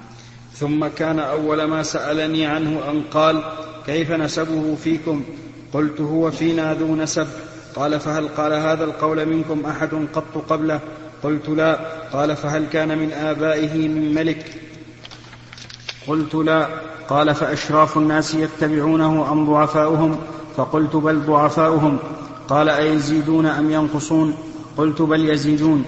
ثم 0.54 0.86
كان 0.86 1.18
أول 1.18 1.64
ما 1.64 1.82
سألني 1.82 2.46
عنه 2.46 2.90
أن 2.90 3.02
قال 3.02 3.42
كيف 3.86 4.10
نسبه 4.10 4.76
فيكم؟ 4.84 5.24
قلت 5.72 6.00
هو 6.00 6.30
فينا 6.30 6.74
ذو 6.74 6.96
نسب. 6.96 7.26
قال 7.76 8.00
فهل 8.00 8.28
قال 8.28 8.52
هذا 8.52 8.84
القول 8.84 9.26
منكم 9.26 9.66
أحد 9.66 10.06
قط 10.12 10.44
قبله؟ 10.48 10.80
قلت 11.22 11.48
لا. 11.48 11.80
قال 12.12 12.36
فهل 12.36 12.66
كان 12.72 12.98
من 12.98 13.12
آبائه 13.12 13.88
من 13.88 14.14
ملك؟ 14.14 14.60
قلت 16.06 16.34
لا. 16.34 16.68
قال 17.08 17.34
فأشراف 17.34 17.96
الناس 17.96 18.34
يتبعونه 18.34 19.32
أم 19.32 19.46
ضعفاؤهم؟ 19.52 20.18
فقلت 20.56 20.96
بل 20.96 21.20
ضعفاؤهم. 21.20 21.98
قال 22.48 22.68
أيزيدون 22.68 23.46
أم 23.46 23.70
ينقصون؟ 23.70 24.47
قلت 24.78 25.02
بل 25.02 25.30
يزيدون. 25.30 25.84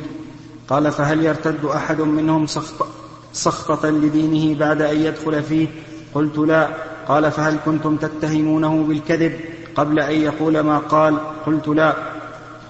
قال 0.69 0.93
فهل 0.93 1.25
يرتد 1.25 1.65
أحد 1.65 2.01
منهم 2.01 2.47
سخط 2.47 2.87
سخطة 3.33 3.91
لدينه 3.91 4.59
بعد 4.59 4.83
أن 4.83 4.97
يدخل 4.97 5.43
فيه؟ 5.43 5.67
قلت 6.15 6.39
لا. 6.39 6.69
قال 7.09 7.31
فهل 7.31 7.57
كنتم 7.65 7.97
تتهمونه 7.97 8.83
بالكذب 8.83 9.33
قبل 9.75 10.01
أن 10.01 10.21
يقول 10.21 10.61
ما 10.61 10.79
قال؟ 10.79 11.17
قلت 11.47 11.69
لا. 11.69 11.97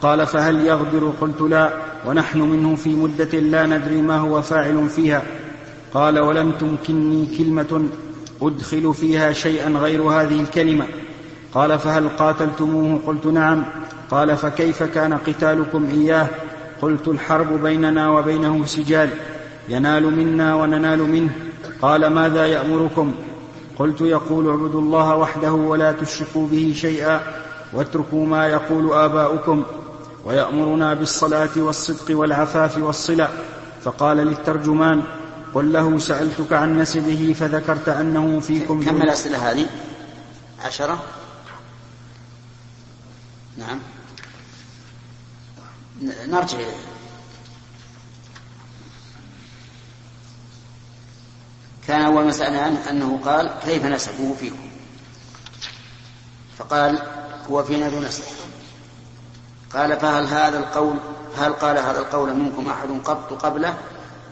قال 0.02 0.26
فهل 0.26 0.66
يغدر؟ 0.66 1.12
قلت 1.20 1.40
لا. 1.40 1.72
ونحن 2.06 2.40
منه 2.40 2.74
في 2.76 2.88
مدة 2.88 3.38
لا 3.38 3.66
ندري 3.66 4.02
ما 4.02 4.16
هو 4.16 4.42
فاعل 4.42 4.88
فيها. 4.88 5.22
قال 5.94 6.18
ولم 6.18 6.52
تمكنني 6.52 7.26
كلمة 7.38 7.88
أدخل 8.42 8.94
فيها 8.94 9.32
شيئا 9.32 9.70
غير 9.70 10.02
هذه 10.02 10.40
الكلمة. 10.40 10.86
قال 11.54 11.78
فهل 11.78 12.08
قاتلتموه؟ 12.08 13.00
قلت 13.06 13.26
نعم. 13.26 13.64
قال 14.10 14.36
فكيف 14.36 14.82
كان 14.82 15.14
قتالكم 15.14 15.88
إياه؟ 15.90 16.28
قلت 16.82 17.08
الحرب 17.08 17.62
بيننا 17.62 18.10
وبينه 18.10 18.64
سجال. 18.66 19.10
ينال 19.68 20.16
منا 20.16 20.54
وننال 20.54 20.98
منه. 20.98 21.30
قال 21.82 22.06
ماذا 22.06 22.46
يأمركم؟ 22.46 23.14
قلت 23.78 24.00
يقول 24.00 24.48
اعبدوا 24.48 24.80
الله 24.80 25.16
وحده 25.16 25.52
ولا 25.52 25.92
تشركوا 25.92 26.46
به 26.46 26.74
شيئا 26.76 27.20
واتركوا 27.72 28.26
ما 28.26 28.46
يقول 28.46 28.92
آباؤكم 28.92 29.62
ويأمرنا 30.24 30.94
بالصلاة 30.94 31.50
والصدق 31.56 32.18
والعفاف 32.18 32.78
والصلة. 32.78 33.28
فقال 33.84 34.16
للترجمان 34.16 35.02
قل 35.54 35.72
له 35.72 35.98
سألتك 35.98 36.52
عن 36.52 36.78
نسبه 36.78 37.34
فذكرت 37.40 37.88
أنه 37.88 38.40
فيكم 38.40 38.82
كم 38.82 39.02
الأسئلة 39.02 39.50
هذه. 39.50 39.66
عشرة. 40.64 41.02
نعم. 43.58 43.78
نرجع. 46.02 46.58
إليه 46.58 46.76
كان 51.86 52.02
أول 52.02 52.24
ما 52.24 52.32
سألنا 52.32 52.60
عنه 52.60 52.90
أنه 52.90 53.20
قال 53.24 53.54
كيف 53.64 53.84
نسبه 53.84 54.34
فيكم؟ 54.40 54.70
فقال 56.58 57.02
هو 57.50 57.64
فينا 57.64 57.88
ذو 57.88 58.00
نسب. 58.00 58.22
قال 59.74 60.00
فهل 60.00 60.26
هذا 60.26 60.58
القول 60.58 60.96
هل 61.36 61.52
قال 61.52 61.78
هذا 61.78 61.98
القول 61.98 62.34
منكم 62.34 62.70
أحد 62.70 62.88
قط 63.04 63.32
قبله؟ 63.32 63.78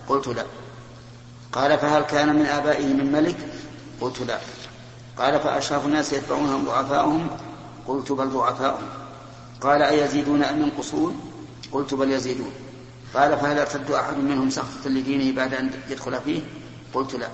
قلت 0.09 0.29
لا. 0.29 0.45
قال 1.53 1.79
فهل 1.79 2.03
كان 2.03 2.37
من 2.37 2.47
آبائه 2.47 2.87
من 2.87 3.13
ملك؟ 3.13 3.37
قلت 4.01 4.21
لا. 4.21 4.39
قال 5.19 5.41
فأشراف 5.41 5.87
الناس 5.87 6.13
يتبعونهم 6.13 6.65
ضعفاؤهم؟ 6.65 7.29
قلت 7.89 8.13
بل 8.13 8.29
ضعفاؤهم. 8.29 8.89
قال 9.61 9.83
أيزيدون 9.83 10.43
أم 10.43 10.63
ينقصون؟ 10.63 11.28
قلت 11.73 11.95
بل 11.95 12.11
يزيدون. 12.13 12.53
قال 13.15 13.39
فهل 13.39 13.59
ارتد 13.59 13.91
أحد 13.91 14.17
منهم 14.17 14.51
سخطة 14.51 14.91
لدينه 14.91 15.37
بعد 15.37 15.55
أن 15.55 15.71
يدخل 15.91 16.21
فيه؟ 16.21 16.43
قلت 16.95 17.15
لا. 17.15 17.29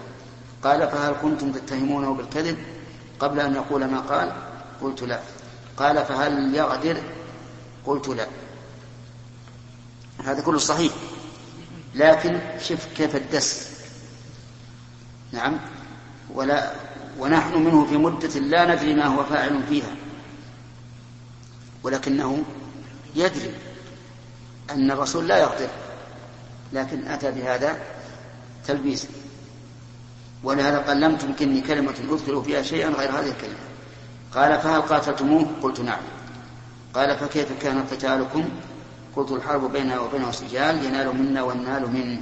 قال 0.62 0.88
فهل 0.88 1.14
كنتم 1.22 1.52
تتهمونه 1.52 2.14
بالكذب 2.14 2.58
قبل 3.18 3.40
أن 3.40 3.54
يقول 3.54 3.84
ما 3.84 4.00
قال؟ 4.00 4.32
قلت 4.80 5.02
لا. 5.02 5.20
قال 5.76 6.04
فهل 6.04 6.54
يغدر؟ 6.54 7.02
قلت 7.86 8.08
لا. 8.08 8.26
هذا 10.24 10.40
كله 10.40 10.58
صحيح. 10.58 10.92
لكن 11.94 12.40
شف 12.60 12.88
كيف 12.96 13.16
الدس. 13.16 13.70
نعم. 15.32 15.60
ولا 16.34 16.72
ونحن 17.18 17.58
منه 17.58 17.84
في 17.84 17.96
مدة 17.96 18.40
لا 18.40 18.74
ندري 18.74 18.94
ما 18.94 19.06
هو 19.06 19.24
فاعل 19.24 19.62
فيها. 19.68 19.96
ولكنه 21.82 22.44
يدري. 23.16 23.50
أن 24.70 24.90
الرسول 24.90 25.28
لا 25.28 25.38
يغدر 25.38 25.68
لكن 26.72 27.06
أتى 27.06 27.30
بهذا 27.30 27.78
تلبيسا 28.66 29.08
ولهذا 30.44 30.78
قال 30.78 31.00
لم 31.00 31.16
تمكنني 31.16 31.60
كلمة 31.60 31.94
أدخل 32.10 32.44
فيها 32.44 32.62
شيئا 32.62 32.88
غير 32.88 33.10
هذه 33.10 33.28
الكلمة. 33.28 33.58
قال 34.34 34.60
فهل 34.60 34.80
قاتلتموه؟ 34.80 35.46
قلت 35.62 35.80
نعم. 35.80 36.00
قال 36.94 37.16
فكيف 37.18 37.62
كان 37.62 37.84
قتالكم؟ 37.90 38.48
قلت 39.16 39.32
الحرب 39.32 39.72
بيننا 39.72 40.00
وبينه 40.00 40.30
سجال 40.30 40.84
ينال 40.84 41.16
منا 41.16 41.42
وننال 41.42 41.90
منه 41.90 42.20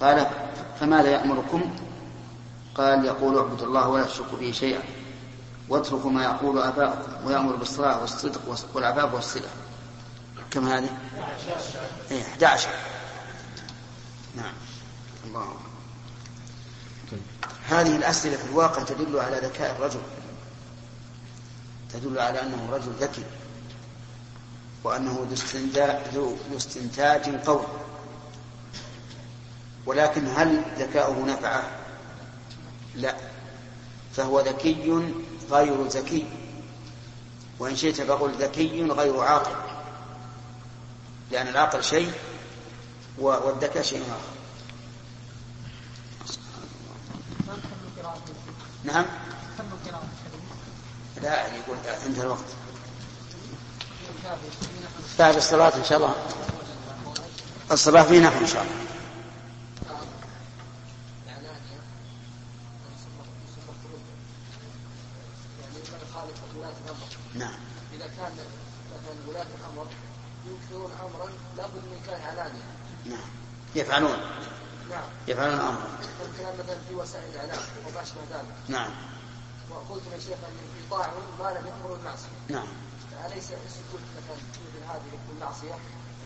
قال 0.00 0.26
فماذا 0.80 1.08
يأمركم؟ 1.08 1.70
قال 2.74 3.04
يقول 3.04 3.38
اعبدوا 3.38 3.66
الله 3.66 3.88
ولا 3.88 4.04
تشركوا 4.04 4.38
به 4.38 4.50
شيئا. 4.52 4.80
واتركوا 5.68 6.10
ما 6.10 6.24
يقول 6.24 6.58
آباؤكم 6.58 7.26
ويأمر 7.26 7.56
بالصلاة 7.56 8.00
والصدق 8.00 8.40
والعفاف 8.74 9.14
والصلة. 9.14 9.48
كم 10.50 10.68
هذه؟ 10.68 10.98
إيه 12.10 12.22
11 12.22 12.68
نعم. 14.36 14.52
الله. 15.24 15.56
هذه 17.68 17.96
الأسئلة 17.96 18.36
في 18.36 18.44
الواقع 18.44 18.82
تدل 18.82 19.18
على 19.18 19.36
ذكاء 19.36 19.76
الرجل. 19.76 20.00
تدل 21.92 22.18
على 22.18 22.42
أنه 22.42 22.68
رجل 22.72 22.92
ذكي. 23.00 23.24
وأنه 24.84 25.26
ذو 26.14 26.36
استنتاج 26.56 27.28
قوي 27.46 27.66
ولكن 29.86 30.26
هل 30.26 30.62
ذكاؤه 30.78 31.24
نفعه؟ 31.24 31.70
لا. 32.94 33.16
فهو 34.12 34.40
ذكي 34.40 35.12
غير 35.50 35.84
ذكي. 35.84 36.26
وإن 37.58 37.76
شئت 37.76 38.00
فقل 38.00 38.30
ذكي 38.30 38.82
غير 38.82 39.20
عاقل. 39.20 39.67
لأن 41.30 41.48
العقل 41.48 41.84
شيء 41.84 42.12
والذكاء 43.18 43.82
شيء 43.82 44.02
آخر. 44.02 44.38
نعم؟ 48.84 49.04
لا 51.22 51.46
يقول 51.46 51.76
انتهى 52.06 52.22
الوقت. 52.22 52.44
بعد 55.18 55.36
الصلاة 55.36 55.76
إن 55.76 55.84
شاء 55.84 55.98
الله. 55.98 56.14
الصلاة 57.72 58.02
في 58.02 58.20
نحو 58.20 58.40
إن 58.40 58.46
شاء 58.46 58.62
الله 58.62 58.88
نعم 67.34 67.54
إذا 67.94 68.06
كان 68.06 68.32
مثلا 68.92 69.28
ولاة 69.28 69.46
الأمر 69.60 69.86
ينكرون 70.46 70.90
أمرا 71.00 71.28
لابد 71.56 71.84
من 71.84 72.00
كان 72.06 72.20
علانية 72.20 72.62
نعم 73.06 73.28
يفعلون. 73.78 74.18
نعم. 74.90 75.02
يفعلون 75.28 75.54
الأمر. 75.54 75.80
كان 76.38 76.52
مثلا 76.58 76.76
في 76.88 76.94
وسائل 76.94 77.24
الإعلام 77.34 77.58
وما 77.86 78.00
ذلك. 78.30 78.44
نعم. 78.68 78.90
وقلت 79.70 80.02
يا 80.12 80.18
شيخ 80.18 80.38
أن 80.48 80.84
يطاعون 80.86 81.22
ما 81.38 81.44
لم 81.44 81.66
يأمروا 81.66 81.96
بالمعصية 81.96 82.28
نعم. 82.48 82.66
أليس 83.26 83.44
السكوت 83.44 84.00
مثلا 84.16 84.36
مثل 84.36 84.84
هذه 84.88 85.40
معصية 85.40 85.74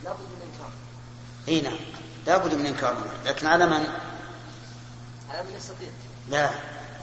لابد 0.05 0.21
من 0.21 0.51
إنكار. 0.53 0.71
إي 1.49 1.61
نعم. 1.61 1.79
لابد 2.27 2.55
من 2.55 2.67
إنكار. 2.67 2.97
لكن 3.25 3.47
على 3.47 3.67
من؟ 3.67 3.87
على 5.31 5.43
من 5.43 5.57
يستطيع. 5.57 5.89
لا. 6.29 6.51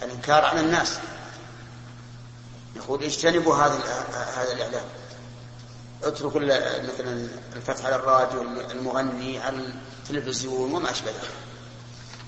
الإنكار 0.02 0.46
على 0.46 0.60
الناس. 0.60 1.00
يقول 2.76 3.04
اجتنبوا 3.04 3.56
هذا 3.56 3.80
هذا 4.36 4.54
الإعلام. 4.54 4.86
اتركوا 6.04 6.42
مثلا 6.84 7.28
الفتح 7.56 7.86
على 7.86 7.96
الراديو 7.96 8.42
المغني 8.72 9.40
على 9.40 9.74
التلفزيون 10.10 10.74
وما 10.74 10.91
اشبه 10.91 11.12
ذلك 11.12 11.32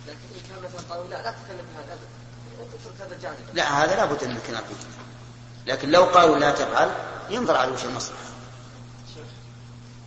لكن 0.08 0.20
إن 0.36 0.41
كان 0.50 0.63
مثلا 0.63 0.89
قالوا 0.89 1.08
لا 1.08 1.22
لا 1.22 1.30
أترك 1.30 3.02
هذا 3.02 3.36
لا 3.54 3.84
هذا 3.84 3.96
لابد 3.96 4.24
من 4.24 4.36
الكلام 4.36 4.63
فيه. 4.63 5.72
لكن 5.74 5.89
لو 5.89 6.04
قالوا 6.04 6.38
لا 6.38 6.52
تفعل 6.52 6.91
ينظر 7.30 7.58
على 7.58 7.72
وجه 7.72 7.86
المصلحة 7.86 8.32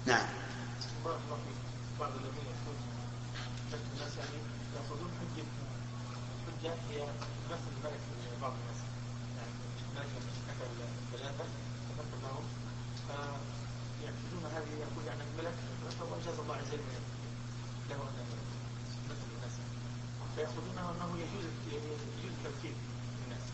نعم 0.07 0.27
بارك 1.05 1.19
الله 1.25 1.37
فيك 1.37 1.59
بعض 2.01 2.11
الذين 2.11 2.47
يقول 2.53 2.77
شك 3.73 3.85
الناس 3.95 4.13
يعني 4.21 4.39
ياخذون 4.77 5.11
حجه 5.21 5.47
حجه 6.47 6.75
هي 6.91 7.03
نفس 7.51 7.65
الملك 7.73 8.01
لبعض 8.37 8.53
الناس 8.61 8.81
يعني 9.37 9.53
ملك 9.97 10.13
اكل 10.51 10.71
ثلاثة 11.13 11.45
تفكر 11.89 12.19
لهم 12.23 12.45
فيعتقدون 13.07 14.45
هذه 14.57 14.73
يقول 14.85 15.05
يعني 15.07 15.23
الملك 15.31 15.57
فهو 15.99 16.15
اجاز 16.21 16.39
الله 16.39 16.55
عز 16.57 16.73
وجل 16.73 17.15
له 17.91 17.97
ان 17.97 18.29
مثل 19.11 19.29
الناس 19.37 19.57
فياخذونه 20.37 20.85
انه 20.91 21.11
يجوز 21.23 21.47
يجوز 21.73 22.01
التمثيل 22.25 22.77
للناس 23.21 23.45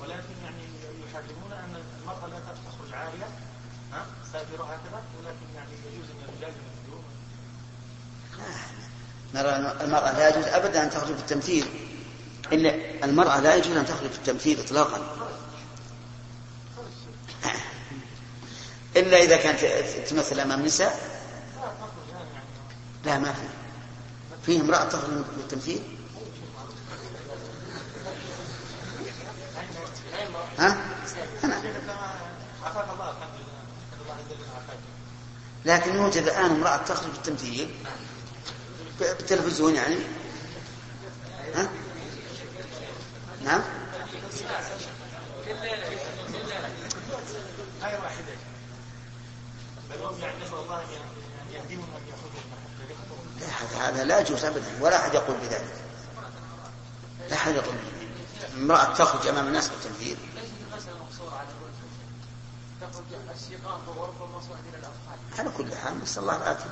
ولكن 0.00 0.34
يعني 0.44 0.64
يحرمون 1.04 1.52
ان 1.52 1.82
المراه 2.00 2.26
لا 2.26 2.38
تخرج 2.38 2.94
عاريه 2.94 3.28
ها 3.92 4.06
سافرة 4.32 4.64
هكذا 4.64 5.02
ولكن 5.18 5.46
يعني 5.54 5.70
يجوز 5.70 6.06
ان 6.10 6.28
الرجال 6.28 6.52
يمثلون 6.60 7.04
نرى 9.34 9.50
أن 9.50 9.80
المرأة 9.80 10.12
لا 10.12 10.28
يجوز 10.28 10.44
أبدا 10.44 10.82
أن 10.82 10.90
تخرج 10.90 11.14
في 11.14 11.20
التمثيل 11.20 11.66
إلا 12.52 13.04
يجوز 13.76 13.90
أن 13.90 13.96
تخرج 13.96 14.10
في 14.10 14.18
التمثيل 14.18 14.60
إطلاقا. 14.60 15.16
إلا 18.96 19.22
إذا 19.22 19.36
كانت 19.36 19.60
تمثل 20.08 20.40
أمام 20.40 20.60
النساء 20.60 21.20
لا 23.04 23.18
ما 23.18 23.32
في. 23.32 23.48
فيه 24.46 24.60
امرأة 24.60 24.84
تخرج 24.84 25.24
في 25.24 25.40
التمثيل؟ 25.40 25.82
ها؟ 30.58 30.76
أنا. 31.44 31.62
لكن 35.64 35.94
يوجد 35.94 36.22
الآن 36.22 36.50
امرأة 36.50 36.76
تخرج 36.76 37.12
في 37.12 37.18
التمثيل 37.18 37.70
بالتلفزيون 39.00 39.74
يعني 39.74 39.96
ها؟ 41.54 41.68
نعم 43.44 43.62
هاي 47.82 47.98
واحدة 47.98 48.34
بل 49.90 50.02
هم 50.04 50.18
يعني 50.20 50.44
نسأل 50.44 50.54
الله 50.54 50.82
أن 50.82 50.86
يهديهم 51.52 51.86
أن 51.96 52.02
هذا- 53.78 54.04
لا 54.04 54.18
يجوز 54.20 54.44
أبدا 54.44 54.66
ولا 54.80 54.96
أحد 54.96 55.14
يقول 55.14 55.36
بذلك. 55.36 55.74
لا 57.30 57.36
أحد 57.36 57.54
يقول. 57.54 57.74
امرأة 58.56 58.84
تخرج 58.94 59.26
أمام 59.26 59.46
الناس 59.46 59.70
الأطفال 64.78 65.38
على 65.38 65.50
كل 65.56 65.76
حال 65.76 66.00
نسأل 66.02 66.22
الله 66.22 66.36
العافية. 66.36 66.70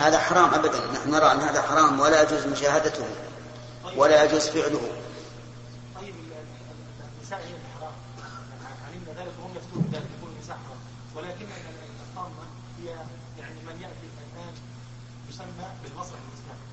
هذا 0.00 0.18
حرام 0.18 0.54
أبدا. 0.54 0.92
نحن 0.92 1.10
نرى 1.10 1.32
أن 1.32 1.40
هذا 1.40 1.62
حرام 1.62 2.00
ولا 2.00 2.22
يجوز 2.22 2.46
مشاهدته 2.46 3.06
ولا 3.96 4.24
يجوز 4.24 4.48
فعله 4.48 4.80
طيب 6.00 6.14
ال- 6.14 6.32
ال- 6.32 7.08
النساء 7.18 7.38
هي 7.38 7.54
الحرام 7.54 7.92
علمنا 8.86 9.20
ذلك 9.22 9.32
وهم 9.40 9.54
يفتون 9.56 9.90
ذلك 9.92 10.06
يقول 10.18 10.30
النساء 10.36 10.56
حرام 10.66 10.78
ولكن 11.16 11.44
ال- 11.44 11.68
ال- 11.68 12.00
الطامة 12.08 12.44
هي 12.80 12.86
يعني 13.38 13.60
من 13.66 13.80
يأتي 13.82 14.06
الآن 14.34 14.54
يسمى 15.30 15.66
بالمسرح 15.82 16.18
الإسلامي 16.28 16.66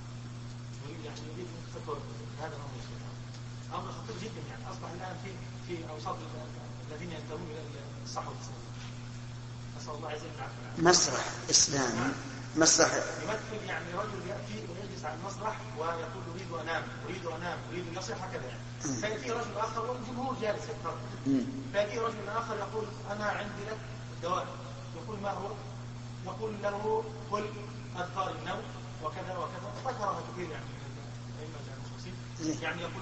يريد 0.87 1.05
يعني 1.05 1.19
تفكر 1.87 1.97
هذا 2.41 2.47
الأمر. 2.47 2.73
يا 2.77 2.81
شيخ. 2.89 3.01
أمر 3.79 3.91
خطير 3.91 4.15
جدا 4.21 4.41
يعني. 4.49 4.63
أصبح 4.71 4.89
الآن 4.91 5.15
في 5.23 5.31
في 5.67 5.89
أوساط 5.89 6.15
ال- 6.15 6.91
الذين 6.91 7.11
ينتمون 7.11 7.47
إلى 7.51 7.79
الصحوة 8.05 8.33
الإسلامية 8.33 8.63
نسأل 9.77 9.93
الله 9.95 10.09
عز 10.09 10.19
وجل 10.21 10.83
مسرح 10.89 11.25
إسلامي. 11.49 12.13
مسرح 12.55 12.91
يمثل 13.23 13.65
يعني 13.67 13.93
رجل 13.93 14.27
يأتي 14.29 14.53
ويجلس 14.69 15.05
على 15.05 15.15
المسرح 15.19 15.55
ويقول 15.77 16.23
أريد 16.35 16.51
أنام 16.61 16.83
أريد 17.05 17.25
أنام 17.25 17.57
أريد 17.71 17.87
أن 17.87 17.97
يصيح 17.97 18.23
هكذا 18.23 18.45
يعني 18.47 18.59
فيأتي 19.01 19.31
رجل 19.31 19.57
آخر 19.57 19.85
والجمهور 19.91 20.35
جالس 20.41 20.63
يتفرج. 20.63 20.97
مم. 21.27 21.45
فيأتي 21.73 21.99
رجل 21.99 22.29
آخر 22.29 22.57
يقول 22.57 22.85
أنا 23.11 23.25
عندي 23.25 23.63
لك 23.71 23.77
دواء 24.23 24.47
يقول 25.03 25.19
ما 25.19 25.31
هو؟ 25.31 25.51
يقول 26.25 26.53
له 26.63 27.03
قل 27.31 27.45
أذكار 27.95 28.31
النوم 28.39 28.61
وكذا 29.03 29.37
وكذا. 29.37 29.71
ذكرها 29.85 30.21
كثير 30.33 30.49
يعني 30.51 30.65
يعني 32.61 32.81
يقول 32.81 33.01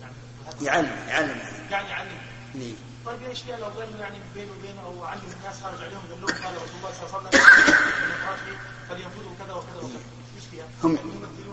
يعني 0.00 0.14
يعلم 0.62 1.08
يعلم 1.08 1.38
يعني 1.70 1.92
علم 1.92 2.08
إيه. 2.54 2.72
طيب 3.06 3.22
إيش 3.22 3.42
قال 3.42 3.60
يعني 4.00 4.18
بينه 4.34 4.52
وبينه 4.58 4.80
أو 4.84 5.04
علم 5.04 5.20
الناس 5.40 5.62
خرج 5.62 5.82
عليهم 5.82 6.00
قال 6.10 6.20
لهم 6.20 6.26
قال 6.44 6.54
رسول 6.56 6.76
الله 6.78 6.92
صلى 7.08 7.18
الله 7.18 7.28
عليه 7.28 7.38
وسلم 7.38 8.58
فلينفذوا 8.88 9.32
كذا 9.38 9.54
وكذا 9.54 9.76
وكذا 9.76 10.00
إيش 10.36 10.44
فيها؟ 10.50 10.64
هم- 10.84 10.96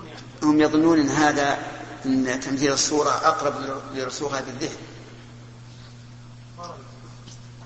يعني 0.08 0.20
هم 0.44 0.62
يظنون 0.62 1.00
إن 1.00 1.10
هذا 1.10 1.58
إن 2.06 2.40
تمثيل 2.40 2.72
الصورة 2.74 3.10
أقرب 3.10 3.82
لرسوخها 3.94 4.42
في 4.42 4.50
الذهن؟ 4.50 4.78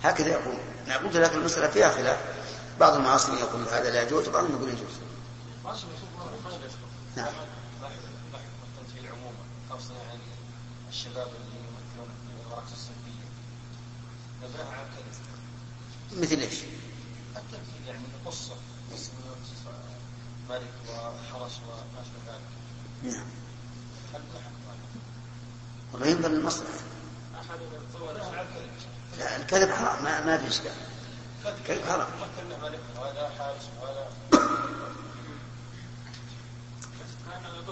هكذا 0.04 0.28
يقول 0.28 0.56
أنا 0.88 0.98
قلت 0.98 1.16
لك 1.16 1.34
المسألة 1.34 1.68
فيها 1.68 1.90
خلاف 1.92 2.18
بعض 2.80 2.94
المعاصرين 2.96 3.38
يقول 3.40 3.62
هذا 3.72 3.90
لا 3.92 4.02
يجوز 4.02 4.28
وبعضهم 4.28 4.52
يقول 4.52 4.70
يجوز. 4.70 4.94
نعم 7.18 7.28
خاصة 9.72 9.94
يعني 9.98 10.20
الشباب 10.90 11.28
اللي 11.28 11.58
يمثلون 11.60 12.10
الرقص 12.48 12.72
الصوفية 12.72 13.28
نبهها 14.44 14.72
عن 14.78 14.86
كذا 14.86 16.22
مثل 16.22 16.36
إيش؟ 16.40 16.60
التمثيل 17.38 17.88
يعني 17.88 18.00
قصة 18.26 18.56
قصة 18.94 19.12
ملك 20.50 20.72
وحرس 20.90 21.60
وما 21.60 22.02
أشبه 22.02 22.34
ذلك. 22.34 22.42
نعم؟ 23.04 23.26
والله 25.94 26.08
ينظر 26.08 26.30
كذب 26.30 26.64
لا 29.20 29.36
الكذب 29.38 29.72
حرام 29.72 30.04
ما, 30.04 30.26
ما 30.26 30.38
في 30.38 30.48
إشكال. 30.48 30.72
كذب. 31.68 31.86
حرام. 31.86 32.08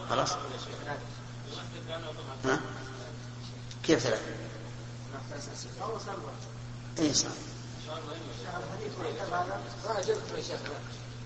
خلاص. 0.10 0.30
ها 2.46 2.60
كيف 3.84 4.00
ثلاثة؟ 4.00 4.22
اي 7.00 7.14
صح. 7.14 7.30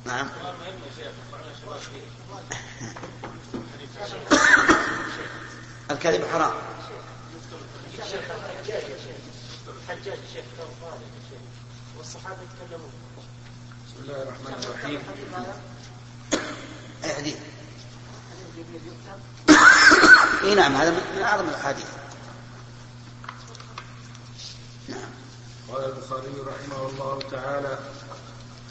نعم 0.06 0.30
الكذب 5.92 6.26
حرام 6.26 6.52
الحجاج 9.84 10.14
كان 10.58 10.68
والصحابه 11.98 12.38
يتكلمون 12.42 12.92
بسم 13.88 14.04
الله 14.04 14.24
الرحمن 14.24 14.64
الرحيم 14.64 15.00
اي 17.04 17.14
حديث 17.14 17.36
اي 20.44 20.56
نعم 20.56 20.76
هذا 20.76 20.92
من 20.92 21.22
أعظم 21.22 21.50
الأحاديث. 21.50 21.88
نعم. 24.90 25.10
قال 25.72 25.86
البخاري 25.86 26.28
رحمه 26.28 26.90
الله 26.90 27.20
تعالى 27.32 27.80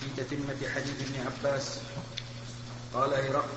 في 0.01 0.07
تتمة 0.23 0.71
حديث 0.75 0.97
ابن 1.01 1.27
عباس 1.27 1.79
قال 2.95 3.15
هرقل 3.15 3.49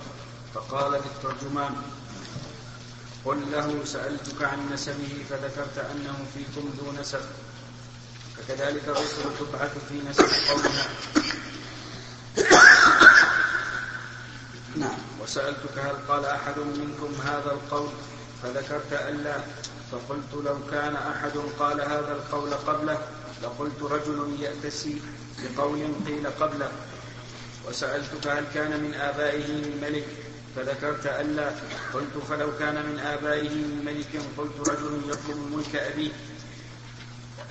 فقال 0.54 0.92
للترجمان 0.92 1.76
قل 3.26 3.52
له 3.52 3.86
سألتك 3.86 4.44
عن 4.44 4.70
نسبه 4.74 5.26
فذكرت 5.30 5.78
أنه 5.78 6.26
فيكم 6.34 6.74
ذو 6.78 6.92
نسب 7.02 7.22
فكذلك 8.38 8.84
الرسل 8.88 9.24
تبعث 9.40 9.72
في 9.90 10.02
نسب 10.10 10.50
قومها. 10.50 10.88
نعم. 14.76 15.05
وسألتك 15.26 15.78
هل 15.78 15.96
قال 16.08 16.26
أحد 16.26 16.60
منكم 16.60 17.14
هذا 17.24 17.52
القول؟ 17.52 17.90
فذكرت 18.44 18.94
ألا 18.94 19.38
فقلت 19.92 20.46
لو 20.46 20.58
كان 20.72 20.96
أحد 20.96 21.32
قال 21.60 21.82
هذا 21.82 22.12
القول 22.12 22.54
قبله 22.54 22.98
لقلت 23.44 23.82
رجل 23.82 24.38
يأتسي 24.40 25.02
بقول 25.44 25.80
قيل 26.08 26.28
قبله. 26.40 26.72
وسألتك 27.68 28.28
هل 28.28 28.44
كان 28.54 28.84
من 28.84 28.94
آبائه 28.94 29.48
من 29.48 29.78
ملك؟ 29.82 30.08
فذكرت 30.56 31.06
ألا 31.06 31.50
قلت 31.94 32.18
فلو 32.30 32.58
كان 32.60 32.76
من 32.76 33.00
آبائه 33.00 33.50
من 33.50 33.82
ملك 33.86 34.22
قلت 34.38 34.70
رجل 34.70 35.02
يطلب 35.10 35.38
ملك 35.58 35.76
أبيه. 35.76 36.12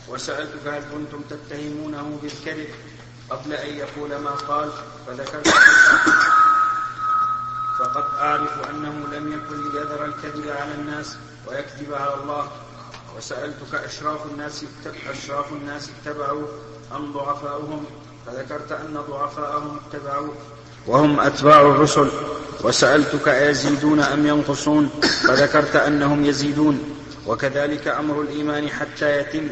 وسألتك 0.08 0.66
هل 0.66 0.82
كنتم 0.92 1.22
تتهمونه 1.30 2.18
بالكذب؟ 2.22 2.68
قبل 3.30 3.52
أن 3.52 3.76
يقول 3.76 4.16
ما 4.16 4.30
قال 4.30 4.70
فذكرت 5.06 5.48
فقد 7.85 8.05
أعرف 8.20 8.70
أنه 8.70 9.16
لم 9.16 9.33
يكن 9.33 9.73
ليذر 9.73 10.05
الكذب 10.05 10.49
على 10.49 10.75
الناس 10.75 11.16
ويكذب 11.49 11.94
على 11.94 12.14
الله. 12.23 12.49
وسألتك 13.16 13.75
أشراف 13.75 14.20
الناس 14.33 14.64
أشراف 15.11 15.53
الناس 15.53 15.90
اتبعوا 15.90 16.47
أم 16.97 17.12
ضعفاؤهم؟ 17.12 17.85
فذكرت 18.27 18.73
أن 18.73 19.03
ضعفاءهم 19.11 19.81
اتبعوا 19.87 20.29
وهم 20.87 21.20
أتباع 21.20 21.61
الرسل. 21.61 22.09
وسألتك 22.61 23.29
أيزيدون 23.29 24.01
أم 24.01 24.27
ينقصون؟ 24.27 24.88
فذكرت 25.29 25.77
أنهم 25.77 26.25
يزيدون. 26.25 26.97
وكذلك 27.27 27.88
أمر 27.88 28.20
الإيمان 28.20 28.68
حتى 28.68 29.18
يتم. 29.18 29.49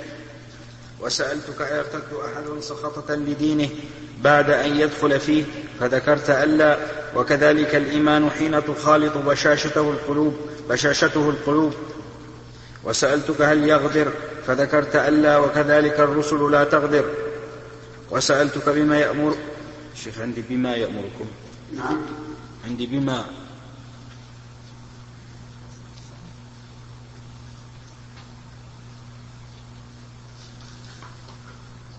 وسألتك 1.01 1.61
أيرتد 1.63 2.13
أحد 2.25 2.61
سخطة 2.61 3.15
لدينه 3.15 3.69
بعد 4.21 4.51
أن 4.51 4.77
يدخل 4.77 5.21
فيه؟ 5.21 5.45
فذكرت 5.81 6.31
ألا 6.31 7.02
وكذلك 7.17 7.75
الإيمان 7.75 8.31
حين 8.31 8.65
تخالط 8.65 9.17
بشاشته 9.17 9.91
القلوب 9.91 10.37
بشاشته 10.69 11.31
القلوب. 11.31 11.75
وسألتك 12.85 13.41
هل 13.41 13.69
يغدر؟ 13.69 14.13
فذكرت 14.47 14.97
ألا 14.97 15.39
وكذلك 15.39 16.01
الرسل 16.01 16.51
لا 16.53 16.65
تغدر. 16.65 17.05
وسألتك 18.11 18.69
بما 18.69 18.99
يأمر 18.99 19.37
شيخ 19.95 20.19
عندي 20.19 20.43
بما 20.51 20.77
يأمركم. 20.77 21.27
نعم. 21.77 22.01
عندي 22.65 22.87
بما. 22.87 23.25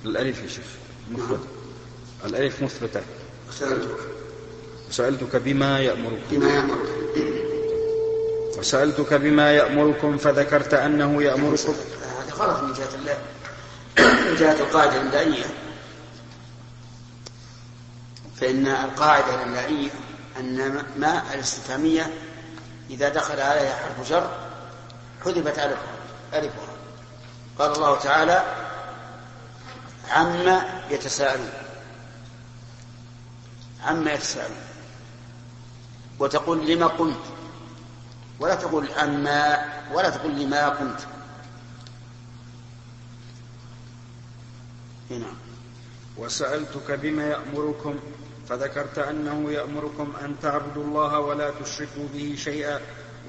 الألف 0.06 0.44
يا 0.44 0.48
شيخ 0.48 0.66
مثبتة 1.12 1.48
الألف 2.26 2.64
مثبتة 2.64 3.02
سألتك 3.52 3.98
وسألتك 4.94 5.36
بما 5.36 5.80
يأمركم 5.80 6.22
بما 6.32 6.54
يأمرك. 6.54 6.90
وسألتك 8.58 9.14
بما 9.14 9.52
يأمركم 9.52 10.18
فذكرت 10.18 10.74
أنه 10.74 11.24
يأمركم. 11.24 11.76
هذا 12.02 12.34
غلط 12.34 12.64
من 12.64 12.74
جهة 12.74 12.96
الله. 12.96 13.18
من 13.98 14.36
جهة 14.36 14.60
القاعدة 14.60 14.96
الإملائية 15.02 15.46
فإن 18.42 18.68
القاعدة 18.68 19.36
الإملائية 19.36 19.90
أن 20.40 20.84
ما 20.98 21.34
الاستفهامية 21.34 22.14
إذا 22.90 23.10
دخل 23.10 23.40
عليها 23.40 23.76
حرف 23.76 24.10
جر 24.10 24.30
حذفت 25.26 25.60
ألفها. 25.60 25.96
ألفها. 26.34 26.74
قال 27.60 27.72
الله 27.72 28.00
تعالى 28.00 28.44
عما 30.10 30.82
يتساءلون 30.90 31.54
عما 33.84 34.14
يتساءلون. 34.14 34.73
وتقول 36.24 36.68
لما 36.68 36.88
قلت 36.88 37.24
ولا 38.40 38.56
تقول 38.56 38.88
عما 38.98 39.66
ولا 39.94 40.10
تقول 40.10 40.40
لما 40.40 40.70
قلت 40.70 41.08
هنا. 45.12 45.26
وسألتك 46.18 46.92
بما 46.92 47.28
يأمركم 47.28 47.96
فذكرت 48.50 48.98
أنه 49.00 49.52
يأمركم 49.52 50.14
أن 50.26 50.36
تعبدوا 50.42 50.84
الله 50.84 51.20
ولا 51.20 51.52
تشركوا 51.64 52.08
به 52.14 52.36
شيئا 52.38 52.80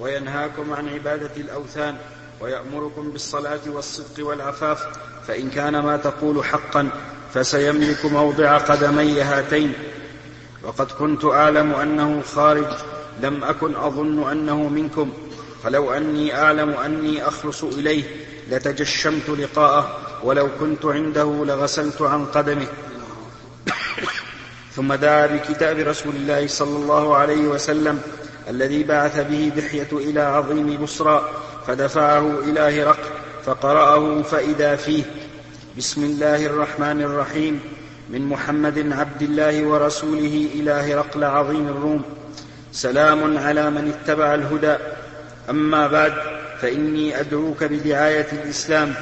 وينهاكم 0.00 0.72
عن 0.72 0.88
عبادة 0.88 1.36
الأوثان 1.36 1.96
ويأمركم 2.40 3.10
بالصلاة 3.10 3.60
والصدق 3.66 4.26
والعفاف 4.26 4.98
فإن 5.26 5.50
كان 5.50 5.78
ما 5.78 5.96
تقول 5.96 6.44
حقا 6.44 6.88
فسيملك 7.34 8.04
موضع 8.04 8.58
قدمي 8.58 9.22
هاتين 9.22 9.74
وقد 10.66 10.92
كنت 10.92 11.24
أعلم 11.24 11.74
أنه 11.74 12.22
خارج 12.22 12.66
لم 13.22 13.44
أكن 13.44 13.76
أظن 13.76 14.30
أنه 14.30 14.68
منكم. 14.68 15.12
فلو 15.64 15.92
أني 15.92 16.34
أعلم 16.34 16.70
أني 16.70 17.28
أخلص 17.28 17.64
إليه 17.64 18.04
لتجشمت 18.50 19.28
لقاءه. 19.28 19.98
ولو 20.22 20.48
كنت 20.60 20.84
عنده 20.84 21.44
لغسلت 21.44 22.02
عن 22.02 22.24
قدمه. 22.24 22.66
ثم 24.72 24.94
دعا 24.94 25.26
بكتاب 25.26 25.78
رسول 25.78 26.16
الله 26.16 26.46
صلى 26.46 26.76
الله 26.76 27.16
عليه 27.16 27.46
وسلم 27.46 28.00
الذي 28.48 28.82
بعث 28.82 29.20
به 29.20 29.52
دحية 29.56 29.88
إلى 29.92 30.20
عظيم 30.20 30.76
بصرى 30.82 31.30
فدفعه 31.66 32.38
إلى 32.38 32.60
هرقل 32.60 33.10
فقرأه 33.44 34.22
فإذا 34.22 34.76
فيه. 34.76 35.04
بسم 35.78 36.04
الله 36.04 36.46
الرحمن 36.46 37.02
الرحيم. 37.02 37.60
من 38.10 38.28
محمد 38.28 38.92
عبد 38.92 39.22
الله 39.22 39.66
ورسوله 39.66 40.48
إلى 40.54 40.70
هرقل 40.70 41.24
عظيم 41.24 41.68
الروم. 41.68 42.02
سلام 42.72 43.38
على 43.38 43.70
من 43.70 43.88
اتبع 43.88 44.34
الهدى. 44.34 44.76
أما 45.50 45.86
بعد 45.86 46.14
فإني 46.60 47.20
أدعوك 47.20 47.64
بدعاية 47.64 48.32
الإسلام. 48.32 48.94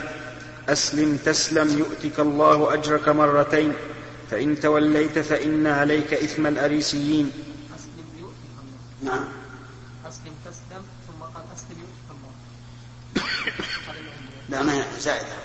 أسلم 0.68 1.16
تسلم 1.16 1.78
يؤتك 1.78 2.20
الله 2.20 2.74
أجرك 2.74 3.08
مرتين. 3.08 3.72
فإن 4.30 4.60
توليت 4.60 5.18
فإن 5.18 5.66
عليك 5.66 6.14
إثم 6.14 6.46
الأريسيين. 6.46 7.30
أسلم 7.74 8.06
يؤتك 8.18 8.54
الله 8.62 9.14
نعم. 9.14 9.24
أسلم 10.08 10.34
تسلم 10.44 10.82
ثم 11.08 11.22
قال 11.22 11.44
أسلم 11.56 11.78
يؤتك 11.82 12.08
الله. 12.14 12.32
لا 14.48 14.62
ما 14.66 14.74
هي 14.74 14.84
زائدة؟ 15.00 15.41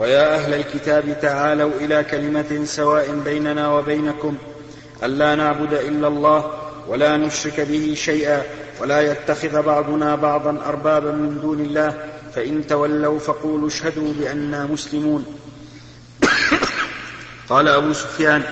ويا 0.00 0.34
أهل 0.34 0.54
الكتاب 0.54 1.20
تعالوا 1.22 1.70
إلى 1.80 2.04
كلمة 2.04 2.64
سواء 2.64 3.20
بيننا 3.24 3.72
وبينكم. 3.72 4.36
ألا 5.02 5.34
نعبد 5.34 5.72
إلا 5.72 6.08
الله 6.08 6.50
ولا 6.88 7.16
نشرك 7.16 7.60
به 7.60 7.94
شيئا 7.96 8.42
ولا 8.80 9.00
يتخذ 9.00 9.62
بعضنا 9.62 10.14
بعضا 10.14 10.58
أربابا 10.66 11.12
من 11.12 11.40
دون 11.40 11.60
الله. 11.60 11.94
فإن 12.34 12.66
تولوا 12.66 13.18
فقولوا 13.18 13.68
اشهدوا 13.68 14.12
بأننا 14.18 14.66
مسلمون. 14.66 15.24
قال 17.50 17.68
أبو 17.68 17.92
سفيان 17.92 18.42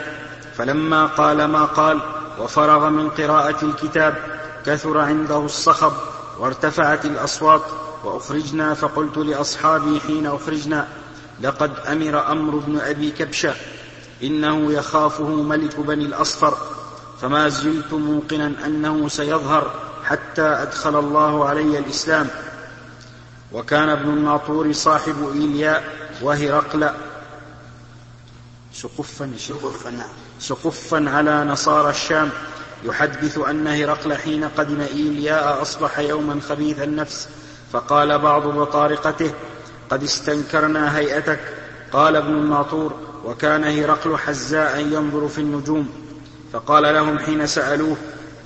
فلما 0.56 1.06
قال 1.06 1.44
ما 1.44 1.64
قال 1.64 2.00
وفرغ 2.40 2.88
من 2.88 3.10
قراءة 3.10 3.64
الكتاب 3.64 4.14
كثر 4.66 4.98
عنده 4.98 5.38
الصخب 5.38 5.92
وارتفعت 6.38 7.04
الأصوات 7.04 7.62
وأخرجنا 8.04 8.74
فقلت 8.74 9.18
لأصحابي 9.18 10.00
حين 10.00 10.26
أخرجنا 10.26 10.88
لقد 11.40 11.70
أمر 11.78 12.32
أمر 12.32 12.56
بن 12.56 12.80
أبي 12.80 13.10
كبشة 13.10 13.54
إنه 14.22 14.72
يخافه 14.72 15.24
ملك 15.24 15.80
بني 15.80 16.04
الأصفر 16.04 16.58
فما 17.20 17.48
زلت 17.48 17.92
موقنا 17.92 18.52
أنه 18.66 19.08
سيظهر 19.08 19.74
حتى 20.04 20.42
أدخل 20.42 20.98
الله 20.98 21.48
علي 21.48 21.78
الإسلام. 21.78 22.28
وكان 23.52 23.88
ابن 23.88 24.08
الناطور 24.08 24.72
صاحب 24.72 25.32
إيلياء 25.34 25.84
وهرقل 26.22 26.90
سقفا 28.74 29.30
شكفا 29.38 29.90
نعم. 29.90 30.08
سقفا 30.40 31.10
على 31.10 31.44
نصارى 31.44 31.90
الشام. 31.90 32.30
يحدث 32.84 33.38
أن 33.38 33.66
هرقل 33.66 34.14
حين 34.14 34.44
قدم 34.44 34.80
إيلياء 34.80 35.62
أصبح 35.62 35.98
يوما 35.98 36.40
خبيث 36.48 36.82
النفس 36.82 37.28
فقال 37.72 38.18
بعض 38.18 38.46
بطارقته 38.46 39.32
قد 39.90 40.02
استنكرنا 40.02 40.98
هيئتك. 40.98 41.40
قال 41.92 42.16
ابن 42.16 42.32
الناطور 42.32 42.94
وكان 43.24 43.64
هرقل 43.64 44.16
حزاء 44.16 44.80
ينظر 44.80 45.28
في 45.28 45.38
النجوم. 45.38 45.88
فقال 46.52 46.82
لهم 46.82 47.18
حين 47.18 47.46
سألوه 47.46 47.96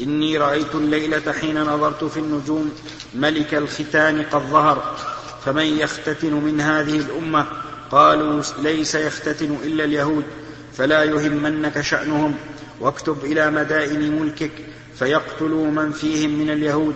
إني 0.01 0.39
رأيت 0.39 0.75
الليلة 0.75 1.33
حين 1.33 1.63
نظرت 1.63 2.05
في 2.05 2.17
النجوم 2.17 2.71
ملك 3.15 3.55
الختان 3.55 4.23
قد 4.23 4.43
ظهر 4.43 4.97
فمن 5.45 5.65
يختتن 5.65 6.33
من 6.33 6.61
هذه 6.61 6.99
الأمة؟ 6.99 7.47
قالوا 7.91 8.43
ليس 8.59 8.95
يختتن 8.95 9.57
إلا 9.65 9.85
اليهود 9.85 10.25
فلا 10.73 11.05
يهمنك 11.05 11.81
شأنهم 11.81 12.35
واكتب 12.81 13.25
إلى 13.25 13.51
مدائن 13.51 14.23
ملكك 14.23 14.53
فيقتلوا 14.99 15.67
من 15.67 15.93
فيهم 15.93 16.31
من 16.31 16.51
اليهود. 16.51 16.95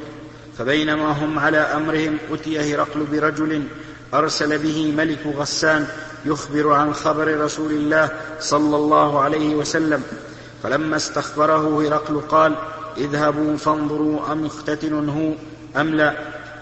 فبينما 0.58 1.24
هم 1.24 1.38
على 1.38 1.58
أمرهم 1.58 2.18
أتي 2.32 2.74
هرقل 2.74 3.00
برجل 3.00 3.62
أرسل 4.18 4.58
به 4.58 4.92
ملك 4.96 5.26
غسان 5.26 5.88
يخبر 6.24 6.72
عن 6.72 6.94
خبر 6.94 7.40
رسول 7.40 7.72
الله 7.72 8.10
صلى 8.40 8.76
الله 8.76 9.20
عليه 9.20 9.54
وسلم. 9.54 10.02
فلما 10.62 10.96
استخبره 10.96 11.88
هرقل 11.88 12.20
قال 12.20 12.54
اذهبوا 12.96 13.56
فانظروا 13.56 14.32
أم 14.32 14.44
مختتن 14.44 15.08
هو 15.08 15.32
أم 15.80 15.94
لا. 15.94 16.16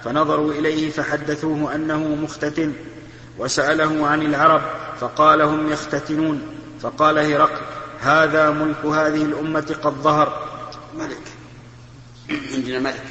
فنظروا 0.04 0.52
إليه 0.52 0.90
فحدثوه 0.90 1.74
أنه 1.74 1.98
مختتن. 1.98 2.72
وسأله 3.38 4.06
عن 4.06 4.22
العرب 4.22 4.62
فقال 5.00 5.42
هم 5.42 5.72
يختتنون. 5.72 6.42
فقال 6.80 7.18
هرقل 7.18 7.62
هذا 8.00 8.50
ملك 8.50 8.84
هذه 8.84 9.22
الأمة 9.22 9.76
قد 9.82 9.92
ظهر. 9.92 10.48
ملك. 10.98 11.26
عندنا 12.54 12.78
ملك. 12.78 13.04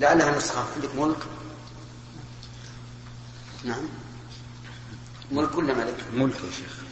لعلها 0.00 0.36
نسخة. 0.36 0.64
عندك 0.76 0.96
ملك؟ 0.96 1.16
نعم. 3.64 3.84
ملك 5.32 5.54
ولا 5.54 5.74
ملك؟ 5.74 6.04
ملك 6.14 6.34
يا 6.34 6.50
شيخ. 6.50 6.82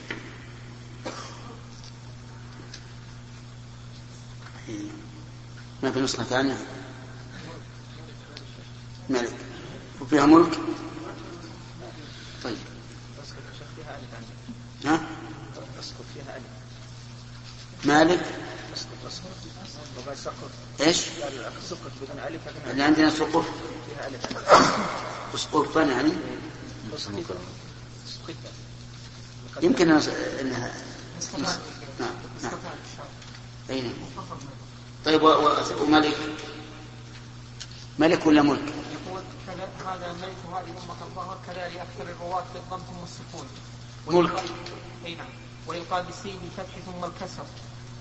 ما 5.83 5.91
في 5.91 6.01
نسخة 6.01 6.23
ثانية؟ 6.25 6.57
ملك. 9.11 9.33
وفيها 10.01 10.27
ملك؟ 10.27 10.59
طيب. 12.45 12.57
ها؟ 14.85 15.01
اسقط 15.81 16.05
فيها 16.15 16.37
الف 16.37 16.45
مالك؟ 17.87 18.41
إيش؟ 20.81 21.09
قال 21.09 21.53
سقط 21.69 21.91
بدون 22.03 22.25
الف 22.27 22.49
لكن 22.49 22.71
اللي 22.71 22.83
عندنا 22.83 23.11
سقوف 23.11 23.47
فيها 23.87 24.09
ألف. 24.09 25.41
سقوفا 25.41 25.81
يعني؟ 25.81 26.13
يمكن 29.63 29.91
انها 29.91 30.75
نعم 31.39 31.59
نعم. 32.43 32.53
اي 33.71 33.81
نعم 33.81 33.93
طيب 35.05 35.23
وملك؟ 35.81 36.17
ملك 37.99 38.27
ولا 38.27 38.43
ملك؟ 38.43 38.73
يقول 39.07 39.23
هذا 39.87 40.13
ملك 40.13 40.37
هذه 40.55 40.75
قد 40.89 41.15
ظهر 41.15 41.39
كذا 41.47 41.69
لأكثر 41.69 42.03
الرواة 42.03 42.45
بالضم 42.55 42.79
ثم 42.79 43.05
السكون 43.05 43.47
ملك. 44.07 44.45
أي 45.07 45.15
نعم. 45.15 45.29
ويقال 45.67 46.05
بالسين 46.05 46.39
الفتح 46.45 46.79
ثم 46.87 47.05
الكسر. 47.05 47.45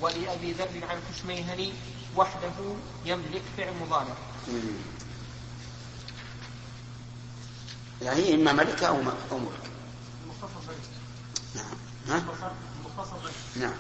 ولأبي 0.02 0.52
ذر 0.52 0.86
عن 0.89 1.00
كشميهني 1.12 1.74
وحده 2.18 2.76
يملك 3.06 3.42
فعل 3.58 3.74
مضارع. 3.82 4.15
يعني 8.02 8.20
هي 8.22 8.36
إما 8.36 8.54
ملكه 8.54 8.86
أو 8.88 9.02
م- 9.02 9.14
أو 9.32 9.38
ملك. 9.38 9.70
نعم. 11.56 11.66
ها؟ 12.10 12.24
نعم. 13.60 13.74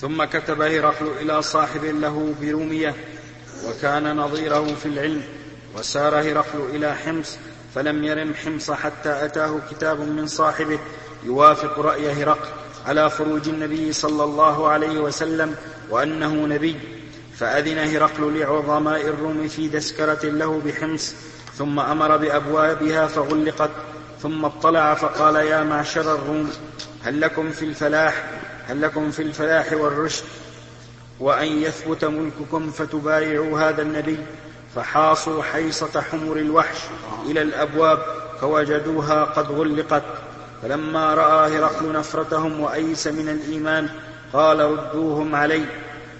ثم 0.00 0.24
كتب 0.24 0.60
هرقل 0.62 1.06
إلى 1.20 1.42
صاحب 1.42 1.84
له 1.84 2.34
برومية 2.40 2.94
وكان 3.66 4.16
نظيره 4.16 4.74
في 4.74 4.86
العلم 4.86 5.22
وسار 5.76 6.20
هرقل 6.20 6.60
إلى 6.70 6.94
حمص 6.96 7.36
فلم 7.74 8.04
يرم 8.04 8.34
حمص 8.34 8.70
حتى 8.70 9.24
أتاه 9.24 9.60
كتاب 9.70 10.00
من 10.00 10.26
صاحبه 10.26 10.78
يوافق 11.24 11.78
رأي 11.78 12.12
هرقل 12.22 12.48
على 12.86 13.10
خروج 13.10 13.48
النبي 13.48 13.92
صلى 13.92 14.24
الله 14.24 14.68
عليه 14.68 14.98
وسلم 15.00 15.56
وأنه 15.90 16.34
نبي. 16.34 16.76
فأذن 17.38 17.78
هرقل 17.78 18.38
لعظماء 18.38 19.00
الروم 19.00 19.48
في 19.48 19.68
دسكرة 19.68 20.24
له 20.24 20.60
بحمص 20.66 21.14
ثم 21.58 21.80
أمر 21.80 22.16
بأبوابها 22.16 23.06
فغلقت 23.06 23.70
ثم 24.22 24.44
اطلع 24.44 24.94
فقال 24.94 25.36
يا 25.36 25.62
معشر 25.62 26.14
الروم 26.14 26.50
هل 27.02 27.20
لكم 27.20 27.50
في 27.50 27.64
الفلاح 27.64 28.24
هل 28.68 28.82
لكم 28.82 29.10
في 29.10 29.22
الفلاح 29.22 29.72
والرشد؟ 29.72 30.24
وأن 31.20 31.46
يثبت 31.46 32.04
ملككم 32.04 32.70
فتبايعوا 32.70 33.60
هذا 33.60 33.82
النبي. 33.82 34.18
فحاصوا 34.74 35.42
حيصة 35.42 36.00
حمر 36.00 36.36
الوحش 36.36 36.76
إلى 37.26 37.42
الأبواب 37.42 37.98
فوجدوها 38.40 39.24
قد 39.24 39.52
غلقت. 39.52 40.02
فلما 40.62 41.14
رأى 41.14 41.58
هرقل 41.58 41.92
نفرتهم 41.92 42.60
وأيس 42.60 43.06
من 43.06 43.28
الإيمان 43.28 43.88
قال 44.32 44.60
ردوهم 44.60 45.34
علي. 45.34 45.64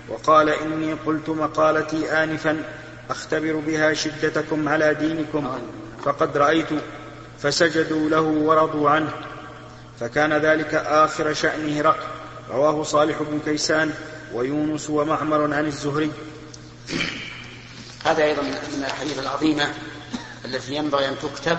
وقال 0.09 0.49
إني 0.49 0.93
قلت 0.93 1.29
مقالتي 1.29 2.13
آنفا. 2.23 2.65
أختبر 3.13 3.57
بها 3.57 3.95
شدتكم 3.95 4.69
على 4.69 4.95
دينكم 4.95 5.59
فقد 6.05 6.37
رأيت 6.37 6.69
فسجدوا 7.43 8.11
له 8.11 8.21
ورضوا 8.21 8.91
عنه. 8.91 9.13
فكان 10.01 10.33
ذلك 10.33 10.75
آخر 10.75 11.33
شأن 11.35 11.77
هرقل 11.79 12.07
رواه 12.51 12.83
صالح 12.83 13.23
بن 13.23 13.41
كيسان 13.45 13.91
ويونس 14.35 14.91
ومعمر 14.91 15.55
عن 15.55 15.67
الزهري. 15.67 16.11
هذا 18.05 18.25
أيضا 18.25 18.43
من 18.43 18.55
الأحاديث 18.79 19.19
العظيمة 19.19 19.69
التي 20.45 20.75
ينبغي 20.75 21.09
أن 21.09 21.15
تكتب 21.23 21.59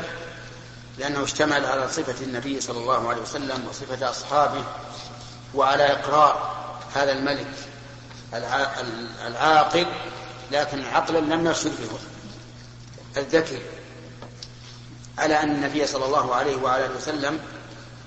لأنه 1.00 1.24
اشتمل 1.24 1.66
على 1.66 1.88
صفة 1.90 2.26
النبي 2.26 2.62
صلى 2.62 2.78
الله 2.78 3.10
عليه 3.10 3.22
وسلم 3.22 3.68
وصفة 3.70 4.10
أصحابه 4.10 4.64
وعلى 5.56 5.84
إقرار 5.92 6.54
هذا 6.96 7.12
الملك 7.12 7.48
الع- 8.34 8.74
العاقل 9.28 9.86
لكن 10.54 10.84
عقلا 10.86 11.20
لم 11.20 11.46
يرشد 11.46 11.72
به 11.82 12.00
الذكي 13.18 13.62
على 15.18 15.44
أن 15.44 15.52
النبي 15.52 15.88
صلى 15.88 16.06
الله 16.06 16.36
عليه 16.36 16.56
وعلى 16.56 16.86
آله 16.86 16.96
وسلم 16.96 17.40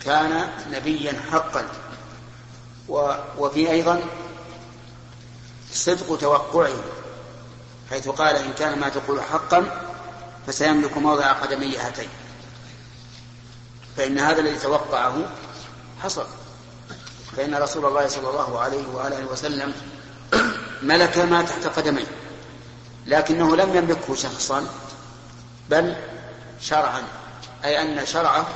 كان 0.04 0.48
نبيا 0.72 1.20
حقا. 1.32 1.68
وفي 3.38 3.70
أيضا 3.70 4.00
صدق 5.72 6.18
توقعه 6.18 6.84
حيث 7.90 8.08
قال 8.08 8.36
إن 8.36 8.52
كان 8.52 8.78
ما 8.78 8.88
تقول 8.88 9.22
حقا 9.22 9.90
فسيملك 10.46 10.98
موضع 10.98 11.32
قدمي 11.32 11.76
هاتين. 11.76 12.08
فإن 13.96 14.18
هذا 14.18 14.40
الذي 14.40 14.58
توقعه 14.58 15.32
حصل. 16.02 16.26
فإن 17.36 17.54
رسول 17.54 17.86
الله 17.86 18.08
صلى 18.08 18.30
الله 18.30 18.58
عليه 18.58 18.86
وآله 18.88 19.26
وسلم 19.26 19.72
ملك 20.82 21.18
ما 21.18 21.42
تحت 21.42 21.66
قدميه. 21.66 22.25
لكنه 23.06 23.56
لم 23.56 23.76
يملكه 23.76 24.14
شخصا 24.14 24.66
بل 25.70 25.96
شرعا 26.60 27.02
أي 27.64 27.82
أن 27.82 28.06
شرعه 28.06 28.46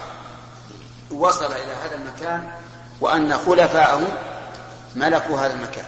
وصل 1.10 1.52
إلى 1.52 1.72
هذا 1.84 1.94
المكان 1.94 2.52
وأن 3.00 3.38
خلفاءه 3.38 4.18
ملكوا 4.96 5.40
هذا 5.40 5.54
المكان. 5.54 5.84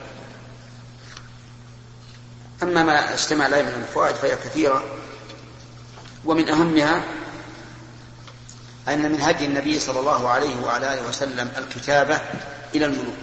أما 2.62 2.82
ما 2.82 3.14
اجتمع 3.14 3.44
عليه 3.44 3.62
من 3.62 3.82
الفوائد 3.88 4.16
فهي 4.16 4.36
كثيرة 4.36 4.84
ومن 6.24 6.48
أهمها 6.48 7.02
أن 8.88 9.12
من 9.12 9.20
هدي 9.20 9.44
النبي 9.44 9.80
صلى 9.80 10.00
الله 10.00 10.28
عليه 10.28 10.60
وعلى 10.60 10.94
آله 10.94 11.08
وسلم 11.08 11.50
الكتابة 11.58 12.20
إلى 12.74 12.84
الملوك 12.84 13.14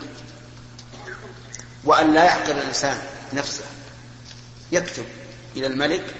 وأن 1.84 2.14
لا 2.14 2.26
يحقر 2.26 2.52
الإنسان 2.52 2.98
نفسه 3.34 3.64
يكتب. 4.72 5.06
إلى 5.56 5.68
الملك 5.68 6.16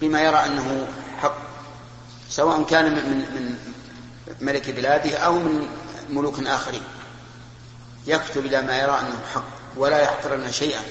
بما 0.00 0.20
يرى 0.20 0.36
أنه 0.36 0.88
حق 1.18 1.36
سواء 2.30 2.62
كان 2.62 2.92
من, 2.92 3.18
من 3.18 3.56
ملك 4.40 4.70
بلاده 4.70 5.18
أو 5.18 5.32
من 5.32 5.68
ملوك 6.10 6.46
آخرين. 6.46 6.82
يكتب 8.06 8.46
إلى 8.46 8.62
ما 8.62 8.78
يرى 8.78 9.00
أنه 9.00 9.18
حق 9.34 9.44
ولا 9.76 10.00
يحقرن 10.00 10.52
شيئا. 10.52 10.82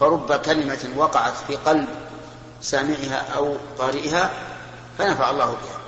فرب 0.00 0.32
كلمة 0.32 0.88
وقعت 0.96 1.34
في 1.46 1.56
قلب 1.56 1.88
سامعها 2.60 3.26
أو 3.36 3.56
قارئها 3.78 4.30
فنفع 4.98 5.30
الله 5.30 5.46
بها. 5.46 5.80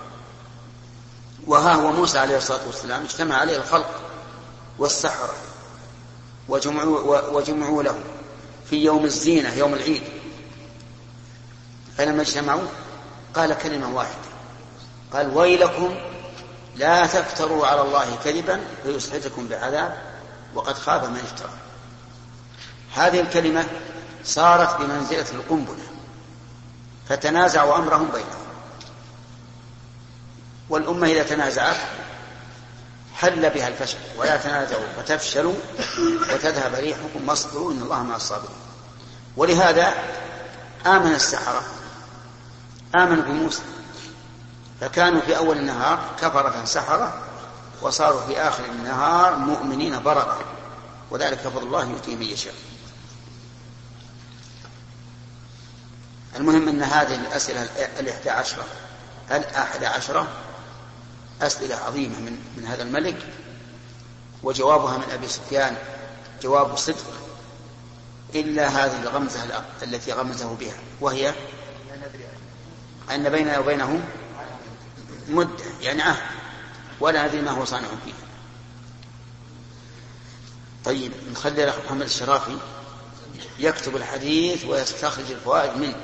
وها 1.46 1.74
هو 1.74 1.92
موسى 1.92 2.18
عليه 2.18 2.36
الصلاة 2.36 2.66
والسلام 2.66 3.02
اجتمع 3.02 3.36
عليه 3.36 3.56
الخلق 3.56 4.00
والسحرة 4.78 5.34
وجمعوا, 6.48 7.20
وجمعوا 7.28 7.82
له 7.82 8.00
في 8.70 8.84
يوم 8.84 9.04
الزينة 9.04 9.54
يوم 9.54 9.74
العيد. 9.74 10.02
فلما 11.98 12.22
اجتمعوا 12.22 12.66
قال 13.34 13.58
كلمة 13.58 13.94
واحدة. 13.96 14.28
قال 15.12 15.36
ويلكم 15.36 15.94
لا 16.76 17.06
تفتروا 17.06 17.66
على 17.66 17.82
الله 17.82 18.18
كذبا 18.24 18.60
فيسحتكم 18.82 19.48
بعذاب 19.48 20.02
وقد 20.54 20.74
خاب 20.74 21.10
من 21.10 21.16
افترى. 21.18 21.50
هذه 22.94 23.20
الكلمة 23.20 23.64
صارت 24.24 24.80
بمنزلة 24.80 25.26
القنبلة 25.32 25.84
فتنازعوا 27.08 27.76
أمرهم 27.76 28.08
بينهم. 28.08 28.44
والأمة 30.68 31.06
إذا 31.06 31.22
تنازعت 31.22 31.76
حل 33.14 33.50
بها 33.50 33.68
الفشل 33.68 33.98
ولا 34.18 34.36
تنازعوا 34.36 34.84
فتفشلوا 34.96 35.54
وتذهب 36.32 36.74
ريحكم 36.74 37.28
واصبروا 37.28 37.72
إن 37.72 37.82
الله 37.82 38.02
مع 38.02 38.16
الصابرين. 38.16 38.56
ولهذا 39.36 39.94
آمن 40.86 41.14
السحرة 41.14 41.62
آمنوا 42.94 43.22
بموسى 43.22 43.62
فكانوا 44.80 45.20
في 45.20 45.36
أول 45.36 45.58
النهار 45.58 46.14
كفرة 46.20 46.64
سحرة 46.64 47.22
وصاروا 47.82 48.20
في 48.26 48.40
آخر 48.40 48.64
النهار 48.64 49.36
مؤمنين 49.36 50.02
بررة 50.02 50.40
وذلك 51.10 51.38
فضل 51.38 51.62
الله 51.62 51.90
يؤتيه 51.90 52.16
من 52.16 52.22
يشاء. 52.22 52.54
المهم 56.36 56.68
أن 56.68 56.82
هذه 56.82 57.14
الأسئلة 57.14 57.62
الإحدى 58.00 58.30
عشرة 58.30 58.64
الأحد 59.30 59.84
عشرة 59.84 60.28
أسئلة 61.42 61.76
عظيمة 61.76 62.18
من, 62.18 62.38
من 62.56 62.66
هذا 62.66 62.82
الملك 62.82 63.16
وجوابها 64.42 64.98
من 64.98 65.10
أبي 65.12 65.28
سفيان 65.28 65.76
جواب 66.42 66.76
صدق 66.76 67.04
إلا 68.34 68.68
هذه 68.68 69.02
الغمزة 69.02 69.64
التي 69.82 70.12
غمزه 70.12 70.54
بها 70.54 70.76
وهي 71.00 71.34
أن 73.10 73.28
بيننا 73.28 73.58
وبينه 73.58 74.04
مدة 75.28 75.64
يعني 75.80 76.02
عهد 76.02 76.22
ولا 77.00 77.26
ندري 77.26 77.42
ما 77.42 77.50
هو 77.50 77.64
صانع 77.64 77.88
فيه. 78.04 78.12
طيب 80.84 81.12
نخلي 81.32 81.64
الأخ 81.64 81.78
محمد 81.86 82.02
الشرافي 82.02 82.56
يكتب 83.58 83.96
الحديث 83.96 84.64
ويستخرج 84.64 85.30
الفوائد 85.30 85.76
منه 85.76 85.96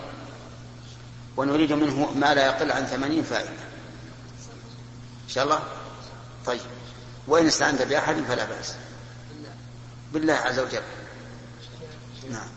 ونريد 1.37 1.73
منه 1.73 2.13
ما 2.13 2.35
لا 2.35 2.47
يقل 2.47 2.73
عن 2.73 2.87
ثمانين 2.87 3.23
فائدة. 3.23 3.51
إن 5.25 5.29
شاء 5.29 5.45
الله؟ 5.45 5.61
طيب. 6.47 6.61
وإن 7.29 7.47
استعنت 7.47 7.83
بأحد 7.83 8.17
فلا 8.29 8.45
بأس. 8.45 8.75
بالله 10.13 10.35
عز 10.35 10.59
وجل. 10.59 10.83
نعم. 12.31 12.49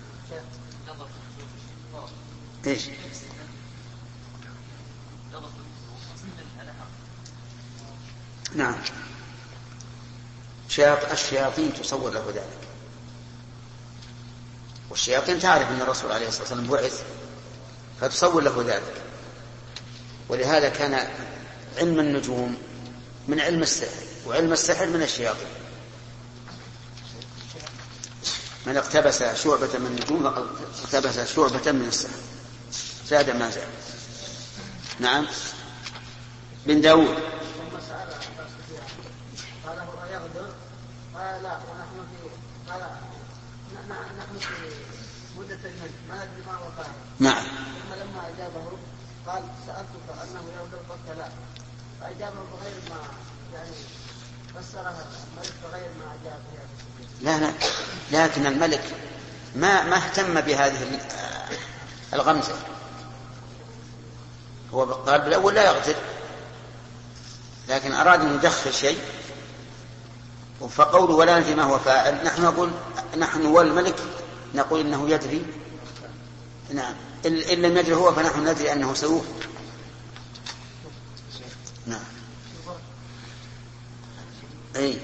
إيش؟ 2.67 2.89
نعم. 8.55 8.75
الشياطين 11.11 11.73
تصور 11.73 12.11
له 12.11 12.25
ذلك. 12.29 12.67
والشياطين 14.89 15.39
تعرف 15.39 15.69
أن 15.69 15.81
الرسول 15.81 16.11
عليه 16.11 16.27
الصلاة 16.27 16.41
والسلام 16.41 16.67
بعث 16.67 17.03
فتصور 18.01 18.41
له 18.41 18.63
ذلك. 18.67 19.01
ولهذا 20.29 20.69
كان 20.69 21.07
علم 21.77 21.99
النجوم 21.99 22.57
من 23.27 23.39
علم 23.39 23.61
السحر 23.61 24.03
وعلم 24.25 24.53
السحر 24.53 24.87
من 24.87 25.01
الشياطين. 25.01 25.47
من 28.65 28.77
اقتبس 28.77 29.23
شعبة 29.23 29.79
من 29.79 29.85
النجوم 29.85 30.25
اقتبس 30.25 31.33
شعبة 31.35 31.71
من 31.71 31.87
السحر. 31.87 32.19
زاد 33.07 33.29
ما 33.29 33.49
زاد. 33.49 33.67
نعم. 34.99 35.27
بن 36.65 36.81
داود. 36.81 37.32
قال 39.67 39.79
هو 39.79 40.05
يغدر 40.13 40.49
قال 41.15 41.43
لا 41.43 41.57
ونحن 41.57 42.07
في 42.11 42.29
قال 42.71 42.81
نحن 44.19 44.39
في 44.39 44.53
مدة 45.37 45.59
المجد 45.65 45.93
ما 46.09 46.15
ندري 46.15 46.45
ما 46.47 46.53
هو 46.53 46.71
فاعل 46.77 46.93
نعم. 47.19 47.43
ثم 47.43 47.93
لما 47.93 48.29
أجابه 48.35 48.77
قال 49.27 49.43
سألتك 49.67 50.23
أنه 50.23 50.41
يغدر 50.57 50.77
قلت 50.89 51.17
لا. 51.17 51.27
فأجابه 52.01 52.35
بغير 52.35 52.75
ما 52.89 52.97
يعني 53.53 53.75
فسرها 54.55 55.05
الملك 55.33 55.53
بغير 55.63 55.89
ما 55.99 56.13
أجاب 56.21 56.39
لا 57.21 57.39
لا. 57.39 57.53
لكن 58.11 58.45
الملك 58.45 58.83
ما 59.55 59.83
ما 59.83 59.95
اهتم 59.95 60.41
بهذه 60.41 60.99
الغمزة. 62.13 62.55
هو 64.73 64.83
قال 64.83 65.21
بالأول 65.21 65.55
لا 65.55 65.63
يغدر 65.65 65.95
لكن 67.69 67.93
أراد 67.93 68.21
أن 68.21 68.35
يدخل 68.35 68.73
شيء. 68.73 68.99
فقوله 70.67 71.13
ولا 71.13 71.39
ندري 71.39 71.55
ما 71.55 71.63
هو 71.63 71.79
فاعل. 71.79 72.25
نحن 72.25 72.41
نقول 72.41 72.71
نحن 73.17 73.45
والملك 73.45 73.95
نقول 74.55 74.79
إنه 74.79 75.09
يدري. 75.09 75.45
نعم. 76.73 76.93
إن 77.25 77.61
لم 77.61 77.77
يدري 77.77 77.95
هو 77.95 78.13
فنحن 78.13 78.47
ندري 78.47 78.71
أنه 78.71 78.93
سيوف. 78.93 79.25
نعم. 81.87 82.03
إي. 84.75 84.99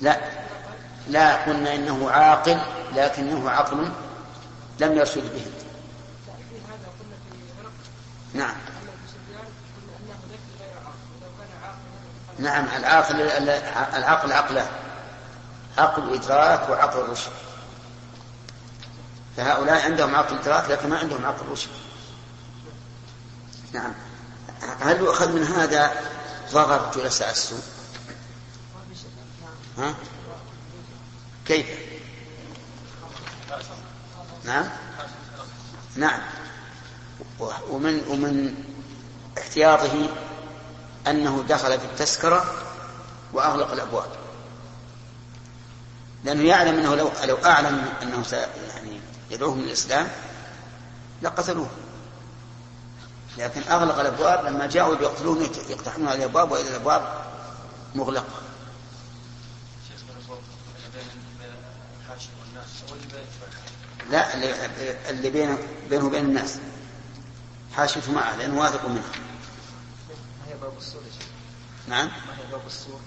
لا. 0.00 0.20
لا 1.08 1.44
قلنا 1.44 1.74
إنه 1.74 2.10
عاقل 2.10 2.60
لكنه 2.96 3.50
عقل 3.50 3.92
لم 4.80 4.98
يرشد 4.98 5.32
به. 5.34 5.46
نعم. 8.34 8.56
نعم 12.38 12.64
العاقل 12.76 13.20
العقل 13.96 14.32
عقلان 14.32 14.66
عقل 15.78 16.14
إدراك 16.14 16.70
وعقل 16.70 17.00
رشد. 17.00 17.30
فهؤلاء 19.36 19.84
عندهم 19.84 20.14
عقل 20.14 20.38
إدراك 20.38 20.70
لكن 20.70 20.88
ما 20.88 20.98
عندهم 20.98 21.26
عقل 21.26 21.46
رشد. 21.52 21.70
نعم. 23.72 23.92
هل 24.80 24.96
يؤخذ 24.96 25.32
من 25.32 25.44
هذا 25.44 25.92
ضرر 26.52 26.90
جلساء 26.96 27.30
السوء؟ 27.30 27.62
ها؟ 29.78 29.94
كيف؟ 31.46 31.66
نعم. 34.44 34.64
نعم. 35.96 36.20
ومن 37.40 38.04
ومن 38.08 38.54
احتياطه 39.38 40.08
أنه 41.10 41.44
دخل 41.48 41.80
في 41.80 41.84
التذكرة 41.84 42.54
وأغلق 43.32 43.72
الأبواب. 43.72 44.10
لأنه 46.24 46.42
يعلم 46.42 46.78
أنه 46.78 46.94
لو 46.94 47.10
لو 47.24 47.36
أعلم 47.44 47.84
أنه 48.02 48.22
يعني 48.32 49.00
يدعوهم 49.30 49.60
للإسلام 49.60 50.08
لقتلوه. 51.22 51.68
لكن 53.38 53.62
أغلق 53.70 53.98
الأبواب 53.98 54.44
لما 54.44 54.66
جاءوا 54.66 54.96
ليقتلوه 54.96 55.50
يقتحمون 55.68 56.08
الأبواب 56.08 56.50
وإذا 56.50 56.68
الأبواب 56.68 57.24
مغلقة. 57.94 58.24
لا 64.10 64.34
اللي 65.10 65.30
بينه 65.30 66.06
وبين 66.06 66.24
الناس. 66.24 66.58
حاشته 67.76 68.12
معه 68.12 68.36
لأنه 68.36 68.60
واثق 68.60 68.88
منه. 68.88 69.02
باب 70.68 70.78
السور 70.78 71.02
نعم. 71.88 72.06
ما 72.06 72.12
هي 72.12 72.52
باب 72.52 72.60
السور؟ 72.66 73.00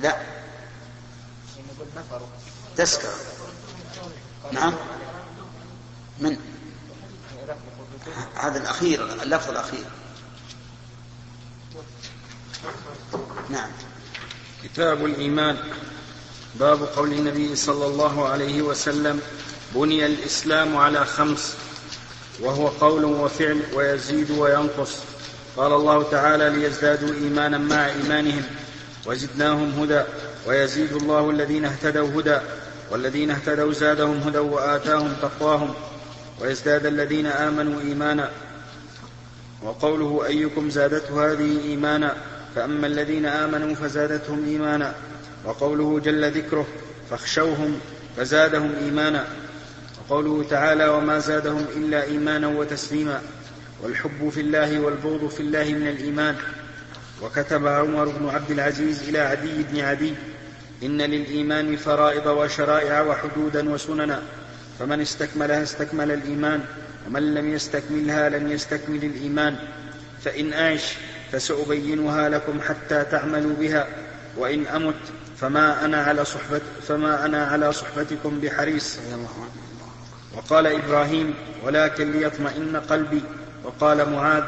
لا. 0.00 0.08
يعني 0.08 0.26
تذكر. 2.76 3.08
نعم. 4.52 4.74
من؟ 6.18 6.36
هذا 8.34 8.58
الأخير 8.58 9.22
اللفظ 9.22 9.50
الأخير. 9.50 9.84
نعم. 13.50 13.70
كتاب 14.64 15.04
الإيمان. 15.04 15.58
باب 16.54 16.82
قول 16.82 17.12
النبي 17.12 17.56
صلى 17.56 17.86
الله 17.86 18.28
عليه 18.28 18.62
وسلم 18.62 19.20
بني 19.74 20.06
الإسلام 20.06 20.76
على 20.76 21.04
خمس. 21.04 21.54
وهو 22.40 22.68
قول 22.68 23.04
وفعل 23.04 23.62
ويزيد 23.74 24.30
وينقص. 24.30 25.09
قال 25.56 25.72
الله 25.72 26.02
تعالى 26.10 26.50
ليزدادوا 26.50 27.14
إيمانا 27.14 27.58
مع 27.58 27.86
إيمانهم 27.86 28.42
وزدناهم 29.06 29.80
هدى 29.80 30.02
ويزيد 30.46 30.92
الله 30.92 31.30
الذين 31.30 31.64
اهتدوا 31.64 32.20
هدى 32.20 32.38
والذين 32.90 33.30
اهتدوا 33.30 33.72
زادهم 33.72 34.16
هدى 34.18 34.38
وآتاهم 34.38 35.12
تقواهم 35.22 35.74
ويزداد 36.40 36.86
الذين 36.86 37.26
آمنوا 37.26 37.80
إيمانا 37.80 38.30
وقوله 39.62 40.26
أيكم 40.26 40.70
زادته 40.70 41.32
هذه 41.32 41.60
إيمانا 41.64 42.16
فأما 42.54 42.86
الذين 42.86 43.26
آمنوا 43.26 43.74
فزادتهم 43.74 44.44
إيمانا 44.44 44.94
وقوله 45.44 46.00
جل 46.00 46.30
ذكره 46.30 46.66
فاخشوهم 47.10 47.80
فزادهم 48.16 48.74
إيمانا 48.84 49.24
وقوله 49.98 50.44
تعالى 50.50 50.88
وما 50.88 51.18
زادهم 51.18 51.66
إلا 51.76 52.04
إيمانا 52.04 52.48
وتسليما 52.48 53.20
والحب 53.82 54.28
في 54.28 54.40
الله 54.40 54.80
والبغض 54.80 55.28
في 55.28 55.40
الله 55.40 55.64
من 55.64 55.88
الإيمان. 55.88 56.36
وكتب 57.22 57.66
عمر 57.66 58.08
بن 58.08 58.28
عبد 58.28 58.50
العزيز 58.50 59.08
إلى 59.08 59.18
عدي 59.18 59.62
بن 59.62 59.80
عدي 59.80 60.14
إن 60.82 61.02
للإيمان 61.02 61.76
فرائض 61.76 62.26
وشرائع 62.26 63.00
وحدودا 63.02 63.70
وسننا. 63.70 64.22
فمن 64.78 65.00
استكملها 65.00 65.62
استكمل 65.62 66.10
الإيمان 66.10 66.60
ومن 67.06 67.34
لم 67.34 67.52
يستكملها 67.52 68.28
لم 68.28 68.52
يستكمل 68.52 69.04
الإيمان. 69.04 69.56
فإن 70.24 70.52
أعش 70.52 70.94
فسأبينها 71.32 72.28
لكم 72.28 72.60
حتى 72.60 73.04
تعملوا 73.04 73.54
بها 73.60 73.86
وإن 74.36 74.66
أمت 74.66 74.94
فما 75.40 75.84
أنا 75.84 76.02
على 76.02 76.24
صحبة 76.24 76.60
فما 76.88 77.24
أنا 77.24 77.46
على 77.46 77.72
صحبتكم 77.72 78.40
بحريص. 78.40 78.98
وقال 80.36 80.66
إبراهيم 80.66 81.34
ولكن 81.64 82.12
ليطمئن 82.12 82.76
قلبي 82.76 83.22
وقال 83.64 84.10
معاذ 84.10 84.44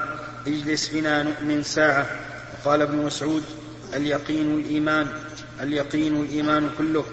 اجلس 0.47 0.89
بنا 0.89 1.23
نؤمن 1.23 1.63
ساعة. 1.63 2.07
وقال 2.53 2.83
ابن 2.83 2.97
مسعود 2.97 3.43
اليقين 3.95 4.61
الإيمان 4.61 5.07
اليقين 5.61 6.17
الإيمان 6.17 6.71
كله. 6.79 7.05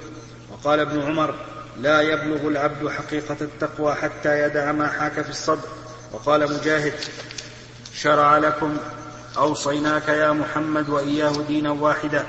وقال 0.52 0.80
ابن 0.80 1.02
عمر 1.02 1.36
لا 1.82 2.02
يبلغ 2.02 2.47
العبد 2.47 2.88
حقيقة 2.88 3.38
التقوى 3.41 3.95
حتى 3.95 4.43
يدع 4.43 4.72
ما 4.72 4.88
حاك 4.88 5.22
في 5.22 5.30
الصدر. 5.30 5.68
وقال 6.12 6.54
مجاهد 6.54 6.93
شرع 7.93 8.38
لكم 8.38 8.78
أوصيناك 9.38 10.08
يا 10.08 10.32
محمد 10.32 10.89
وإياه 10.89 11.34
دينا 11.47 11.72
واحدا. 11.72 12.26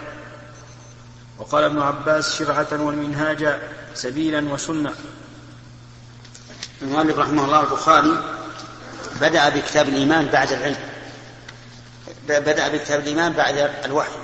وقال 1.38 1.64
ابن 1.64 1.78
عباس 1.78 2.34
شرعة 2.38 2.68
والمنهاج 2.72 3.58
سبيلا 3.94 4.52
وسنة. 4.52 4.94
المؤلف 6.82 7.18
رحمه 7.18 7.44
الله 7.44 7.60
البخاري 7.60 8.39
بدأ 9.20 9.48
بكتاب 9.48 9.88
الإيمان 9.88 10.26
بعد 10.26 10.52
العلم. 10.52 10.76
بدأ 12.28 12.68
بكتاب 12.68 13.00
الإيمان 13.00 13.32
بعد 13.32 13.56
الوحي. 13.84 14.18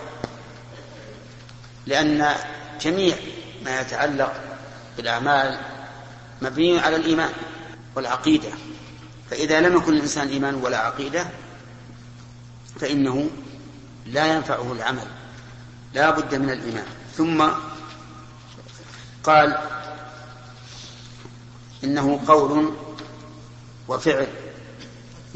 لأن 1.87 2.35
جميع 2.81 3.17
ما 3.65 3.81
يتعلق 3.81 4.33
بالأعمال 4.97 5.59
مبني 6.43 6.81
على 6.81 6.97
الإيمان 6.97 7.33
والعقيدة. 7.95 8.49
فإذا 9.31 9.61
لم 9.61 9.77
يكن 9.77 9.93
الإنسان 9.93 10.29
إيمان 10.29 10.55
ولا 10.55 10.79
عقيدة 10.79 11.27
فإنه 12.81 13.31
لا 14.07 14.27
ينفعه 14.27 14.73
العمل. 14.73 15.09
لا 15.95 16.11
بد 16.11 16.35
من 16.35 16.51
الإيمان. 16.51 16.87
ثم 17.17 17.49
قال 19.25 19.59
إنه 21.85 22.21
قول 22.27 22.75
وفعل. 23.89 24.46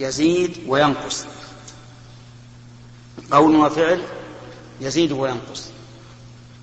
يزيد 0.00 0.58
وينقص. 0.66 1.24
قول 3.30 3.56
وفعل 3.56 4.02
يزيد 4.80 5.12
وينقص. 5.12 5.70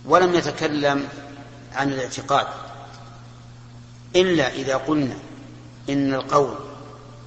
ولم 0.05 0.35
يتكلم 0.35 1.07
عن 1.73 1.89
الاعتقاد. 1.89 2.47
إلا 4.15 4.53
إذا 4.53 4.75
قلنا 4.75 5.15
إن 5.89 6.13
القول 6.13 6.55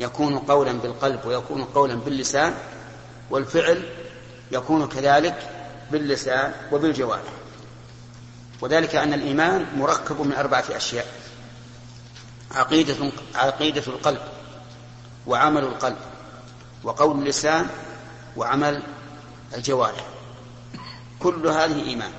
يكون 0.00 0.38
قولا 0.38 0.72
بالقلب 0.72 1.20
ويكون 1.26 1.64
قولا 1.64 1.94
باللسان 1.94 2.54
والفعل 3.30 3.88
يكون 4.52 4.88
كذلك 4.88 5.50
باللسان 5.92 6.52
وبالجوارح. 6.72 7.32
وذلك 8.60 8.94
أن 8.96 9.12
الإيمان 9.12 9.66
مركب 9.76 10.20
من 10.20 10.32
أربعة 10.32 10.64
أشياء. 10.70 11.06
عقيدة 12.50 13.10
عقيدة 13.34 13.82
القلب. 13.86 14.39
وعمل 15.26 15.64
القلب 15.64 15.96
وقول 16.84 17.18
اللسان 17.18 17.66
وعمل 18.36 18.82
الجوارح. 19.54 20.06
كل 21.18 21.46
هذه 21.46 21.82
إيمان. 21.82 22.12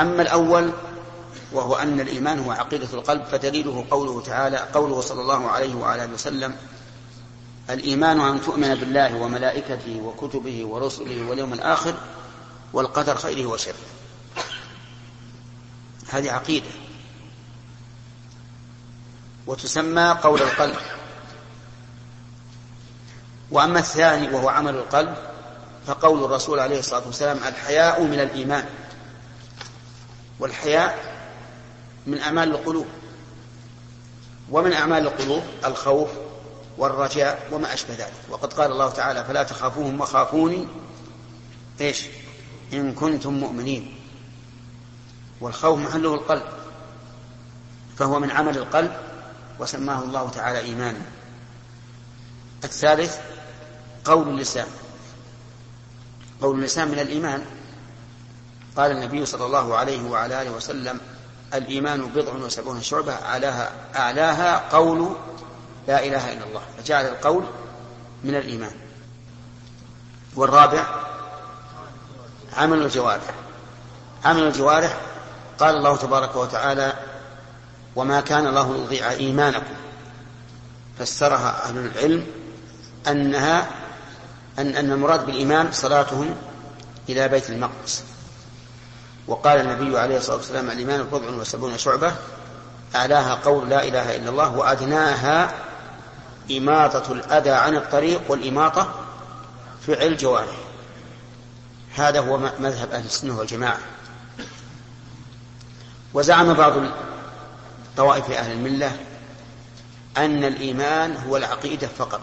أما 0.00 0.22
الأول 0.22 0.72
وهو 1.52 1.74
أن 1.74 2.00
الإيمان 2.00 2.38
هو 2.38 2.52
عقيدة 2.52 2.88
القلب 2.92 3.24
فدليله 3.24 3.84
قوله 3.90 4.20
تعالى 4.20 4.56
قوله 4.56 5.00
صلى 5.00 5.20
الله 5.20 5.48
عليه 5.48 5.74
وعلى 5.74 6.04
آله 6.04 6.12
وسلم 6.12 6.56
الإيمان 7.70 8.20
أن 8.20 8.40
تؤمن 8.40 8.74
بالله 8.74 9.16
وملائكته 9.16 10.00
وكتبه 10.04 10.66
ورسله 10.66 11.28
واليوم 11.28 11.52
الآخر 11.52 11.94
والقدر 12.72 13.16
خيره 13.16 13.46
وشره. 13.46 13.74
هذه 16.08 16.30
عقيدة. 16.30 16.70
وتسمى 19.46 20.16
قول 20.22 20.42
القلب. 20.42 20.76
وأما 23.50 23.78
الثاني 23.78 24.34
وهو 24.34 24.48
عمل 24.48 24.74
القلب 24.74 25.14
فقول 25.86 26.24
الرسول 26.24 26.60
عليه 26.60 26.78
الصلاة 26.78 27.06
والسلام 27.06 27.36
الحياء 27.36 28.02
من 28.02 28.20
الإيمان. 28.20 28.64
والحياء 30.40 30.98
من 32.06 32.20
أعمال 32.20 32.50
القلوب. 32.50 32.86
ومن 34.50 34.72
أعمال 34.72 35.06
القلوب 35.06 35.42
الخوف 35.64 36.08
والرجاء 36.78 37.48
وما 37.52 37.74
أشبه 37.74 37.94
ذلك. 37.94 38.12
وقد 38.30 38.52
قال 38.52 38.72
الله 38.72 38.90
تعالى 38.90 39.24
فلا 39.24 39.42
تخافوهم 39.42 40.00
وخافوني. 40.00 40.68
إيش؟ 41.80 42.04
إن 42.72 42.94
كنتم 42.94 43.32
مؤمنين. 43.32 43.98
والخوف 45.40 45.78
محله 45.78 46.14
القلب. 46.14 46.44
فهو 47.98 48.20
من 48.20 48.30
عمل 48.30 48.58
القلب 48.58 48.96
وسماه 49.58 50.02
الله 50.02 50.30
تعالى 50.30 50.60
إيمانا. 50.60 51.02
الثالث 52.64 53.18
قول 54.08 54.28
اللسان 54.28 54.66
قول 56.42 56.58
اللسان 56.58 56.88
من 56.88 56.98
الإيمان. 56.98 57.44
قال 58.76 58.90
النبي 58.90 59.26
صلى 59.26 59.46
الله 59.46 59.76
عليه 59.76 60.10
وعلى 60.10 60.42
آله 60.42 60.50
وسلم 60.50 61.00
الإيمان 61.54 62.06
بضع 62.06 62.32
وسبعون 62.32 62.82
شعبة 62.82 63.12
أعلاها 63.12 63.72
أعلاها 63.96 64.68
قول 64.72 65.16
لا 65.88 66.04
إله 66.04 66.32
إلا 66.32 66.44
الله. 66.44 66.62
فجعل 66.78 67.04
القول 67.04 67.44
من 68.24 68.34
الإيمان. 68.34 68.72
والرابع 70.36 70.86
عمل 72.56 72.82
الجوارح. 72.82 73.34
عمل 74.24 74.42
الجوارح 74.42 74.96
قال 75.58 75.76
الله 75.76 75.96
تبارك 75.96 76.36
وتعالى 76.36 76.92
وما 77.96 78.20
كان 78.20 78.46
الله 78.46 78.76
ليضيع 78.76 79.10
إيمانكم. 79.10 79.74
فسرها 80.98 81.64
أهل 81.64 81.78
العلم 81.78 82.26
أنها 83.08 83.77
أن 84.58 84.76
أن 84.76 84.92
المراد 84.92 85.26
بالإيمان 85.26 85.72
صلاتهم 85.72 86.36
إلى 87.08 87.28
بيت 87.28 87.50
المقدس. 87.50 88.02
وقال 89.26 89.60
النبي 89.60 89.98
عليه 89.98 90.16
الصلاة 90.16 90.36
والسلام 90.36 90.70
الإيمان 90.70 91.02
بضع 91.02 91.28
وسبعون 91.28 91.78
شعبة 91.78 92.14
أعلاها 92.94 93.34
قول 93.34 93.68
لا 93.68 93.88
إله 93.88 94.16
إلا 94.16 94.30
الله 94.30 94.56
وأدناها 94.56 95.54
إماطة 96.50 97.12
الأذى 97.12 97.50
عن 97.50 97.76
الطريق 97.76 98.20
والإماطة 98.28 98.94
فعل 99.86 100.06
الجوارح 100.06 100.56
هذا 101.94 102.20
هو 102.20 102.38
مذهب 102.38 102.90
أهل 102.92 103.04
السنة 103.04 103.38
والجماعة. 103.38 103.78
وزعم 106.14 106.54
بعض 106.54 106.72
طوائف 107.96 108.30
أهل 108.30 108.52
الملة 108.52 108.96
أن 110.16 110.44
الإيمان 110.44 111.16
هو 111.16 111.36
العقيدة 111.36 111.88
فقط. 111.98 112.20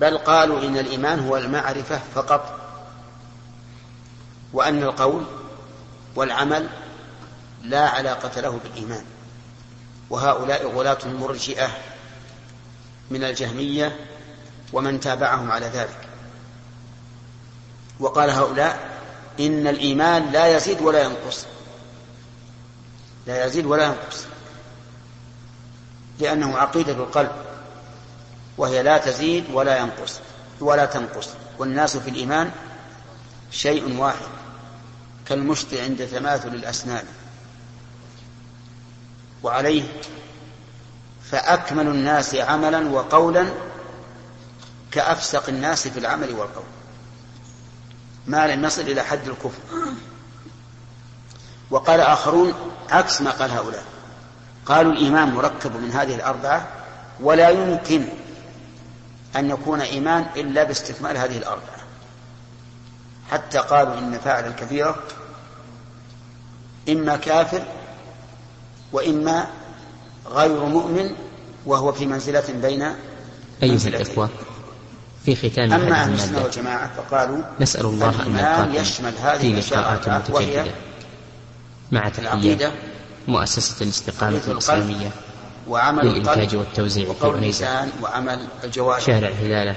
بل 0.00 0.18
قالوا 0.18 0.62
إن 0.62 0.78
الإيمان 0.78 1.20
هو 1.20 1.36
المعرفة 1.36 2.00
فقط 2.14 2.60
وأن 4.52 4.82
القول 4.82 5.24
والعمل 6.16 6.68
لا 7.62 7.88
علاقة 7.88 8.40
له 8.40 8.60
بالإيمان. 8.64 9.04
وهؤلاء 10.10 10.66
غلاة 10.66 10.98
مرجئة 11.04 11.68
من 13.10 13.24
الجهمية 13.24 14.06
ومن 14.72 15.00
تابعهم 15.00 15.50
على 15.50 15.66
ذلك. 15.66 15.98
وقال 18.00 18.30
هؤلاء 18.30 19.00
إن 19.40 19.66
الإيمان 19.66 20.32
لا 20.32 20.56
يزيد 20.56 20.80
ولا 20.80 21.02
ينقص. 21.02 21.46
لا 23.26 23.46
يزيد 23.46 23.66
ولا 23.66 23.84
ينقص 23.84 24.24
لأنه 26.18 26.58
عقيدة 26.58 26.92
القلب. 26.92 27.32
وهي 28.58 28.82
لا 28.82 28.98
تزيد 28.98 29.44
ولا 29.52 29.78
ينقص 29.78 30.20
ولا 30.60 30.84
تنقص. 30.84 31.28
والناس 31.58 31.96
في 31.96 32.10
الإيمان 32.10 32.50
شيء 33.50 33.98
واحد 33.98 34.26
كالمشط 35.26 35.74
عند 35.74 36.08
تماثل 36.12 36.48
الأسنان. 36.48 37.04
وعليه 39.42 39.82
فأكمل 41.30 41.86
الناس 41.86 42.34
عملا 42.34 42.88
وقولا 42.88 43.46
كأفسق 44.90 45.48
الناس 45.48 45.88
في 45.88 45.98
العمل 45.98 46.30
والقول. 46.32 46.64
ما 48.26 48.46
لم 48.46 48.64
يصل 48.64 48.82
إلى 48.82 49.02
حد 49.02 49.28
الكفر. 49.28 49.60
وقال 51.70 52.00
آخرون 52.00 52.54
عكس 52.90 53.20
ما 53.22 53.30
قال 53.30 53.50
هؤلاء. 53.50 53.84
قالوا 54.66 54.92
الإيمان 54.92 55.34
مركب 55.34 55.76
من 55.76 55.92
هذه 55.92 56.14
الأربعة 56.14 56.68
ولا 57.20 57.48
يمكن 57.48 58.08
أن 59.36 59.50
يكون 59.50 59.80
إيمان 59.80 60.26
إلا 60.36 60.64
باستكمال 60.64 61.16
هذه 61.16 61.38
الأربعة 61.38 61.84
حتى 63.30 63.58
قالوا 63.58 63.98
إن 63.98 64.18
فاعل 64.18 64.46
الكبيرة 64.46 64.96
إما 66.88 67.16
كافر 67.16 67.62
وإما 68.92 69.46
غير 70.26 70.64
مؤمن 70.64 71.10
وهو 71.66 71.92
في 71.92 72.06
منزلة 72.06 72.44
بين 72.62 72.82
أيها. 73.62 73.88
الإخوة 73.88 74.28
في 75.24 75.36
ختام 75.36 75.72
أما 75.72 76.02
أهل 76.02 76.14
السنة 76.14 76.42
والجماعة 76.42 76.90
فقالوا 76.96 77.38
نسأل 77.60 77.86
الله 77.86 78.26
أن 78.26 78.32
نلقاكم 78.32 78.74
يشمل 78.74 79.12
هذه 79.22 79.60
لقاءات 79.60 80.08
متجددة. 80.08 80.72
مع 81.92 82.08
تحية 82.08 82.72
مؤسسة 83.28 83.84
الاستقامة 83.84 84.40
الإسلامية. 84.48 85.10
وعمل 85.68 86.04
للإنتاج 86.06 86.38
القلب 86.38 86.54
والتوزيع 86.58 87.08
وقول 87.08 87.34
اللسان 87.34 87.90
وعمل 88.02 88.38
الجوارح. 88.64 89.00
شارع 89.00 89.28
الهلالة 89.28 89.76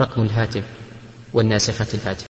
رقم 0.00 0.22
الهاتف 0.22 0.64
والناسخة 1.32 1.86
الهاتف. 1.94 2.27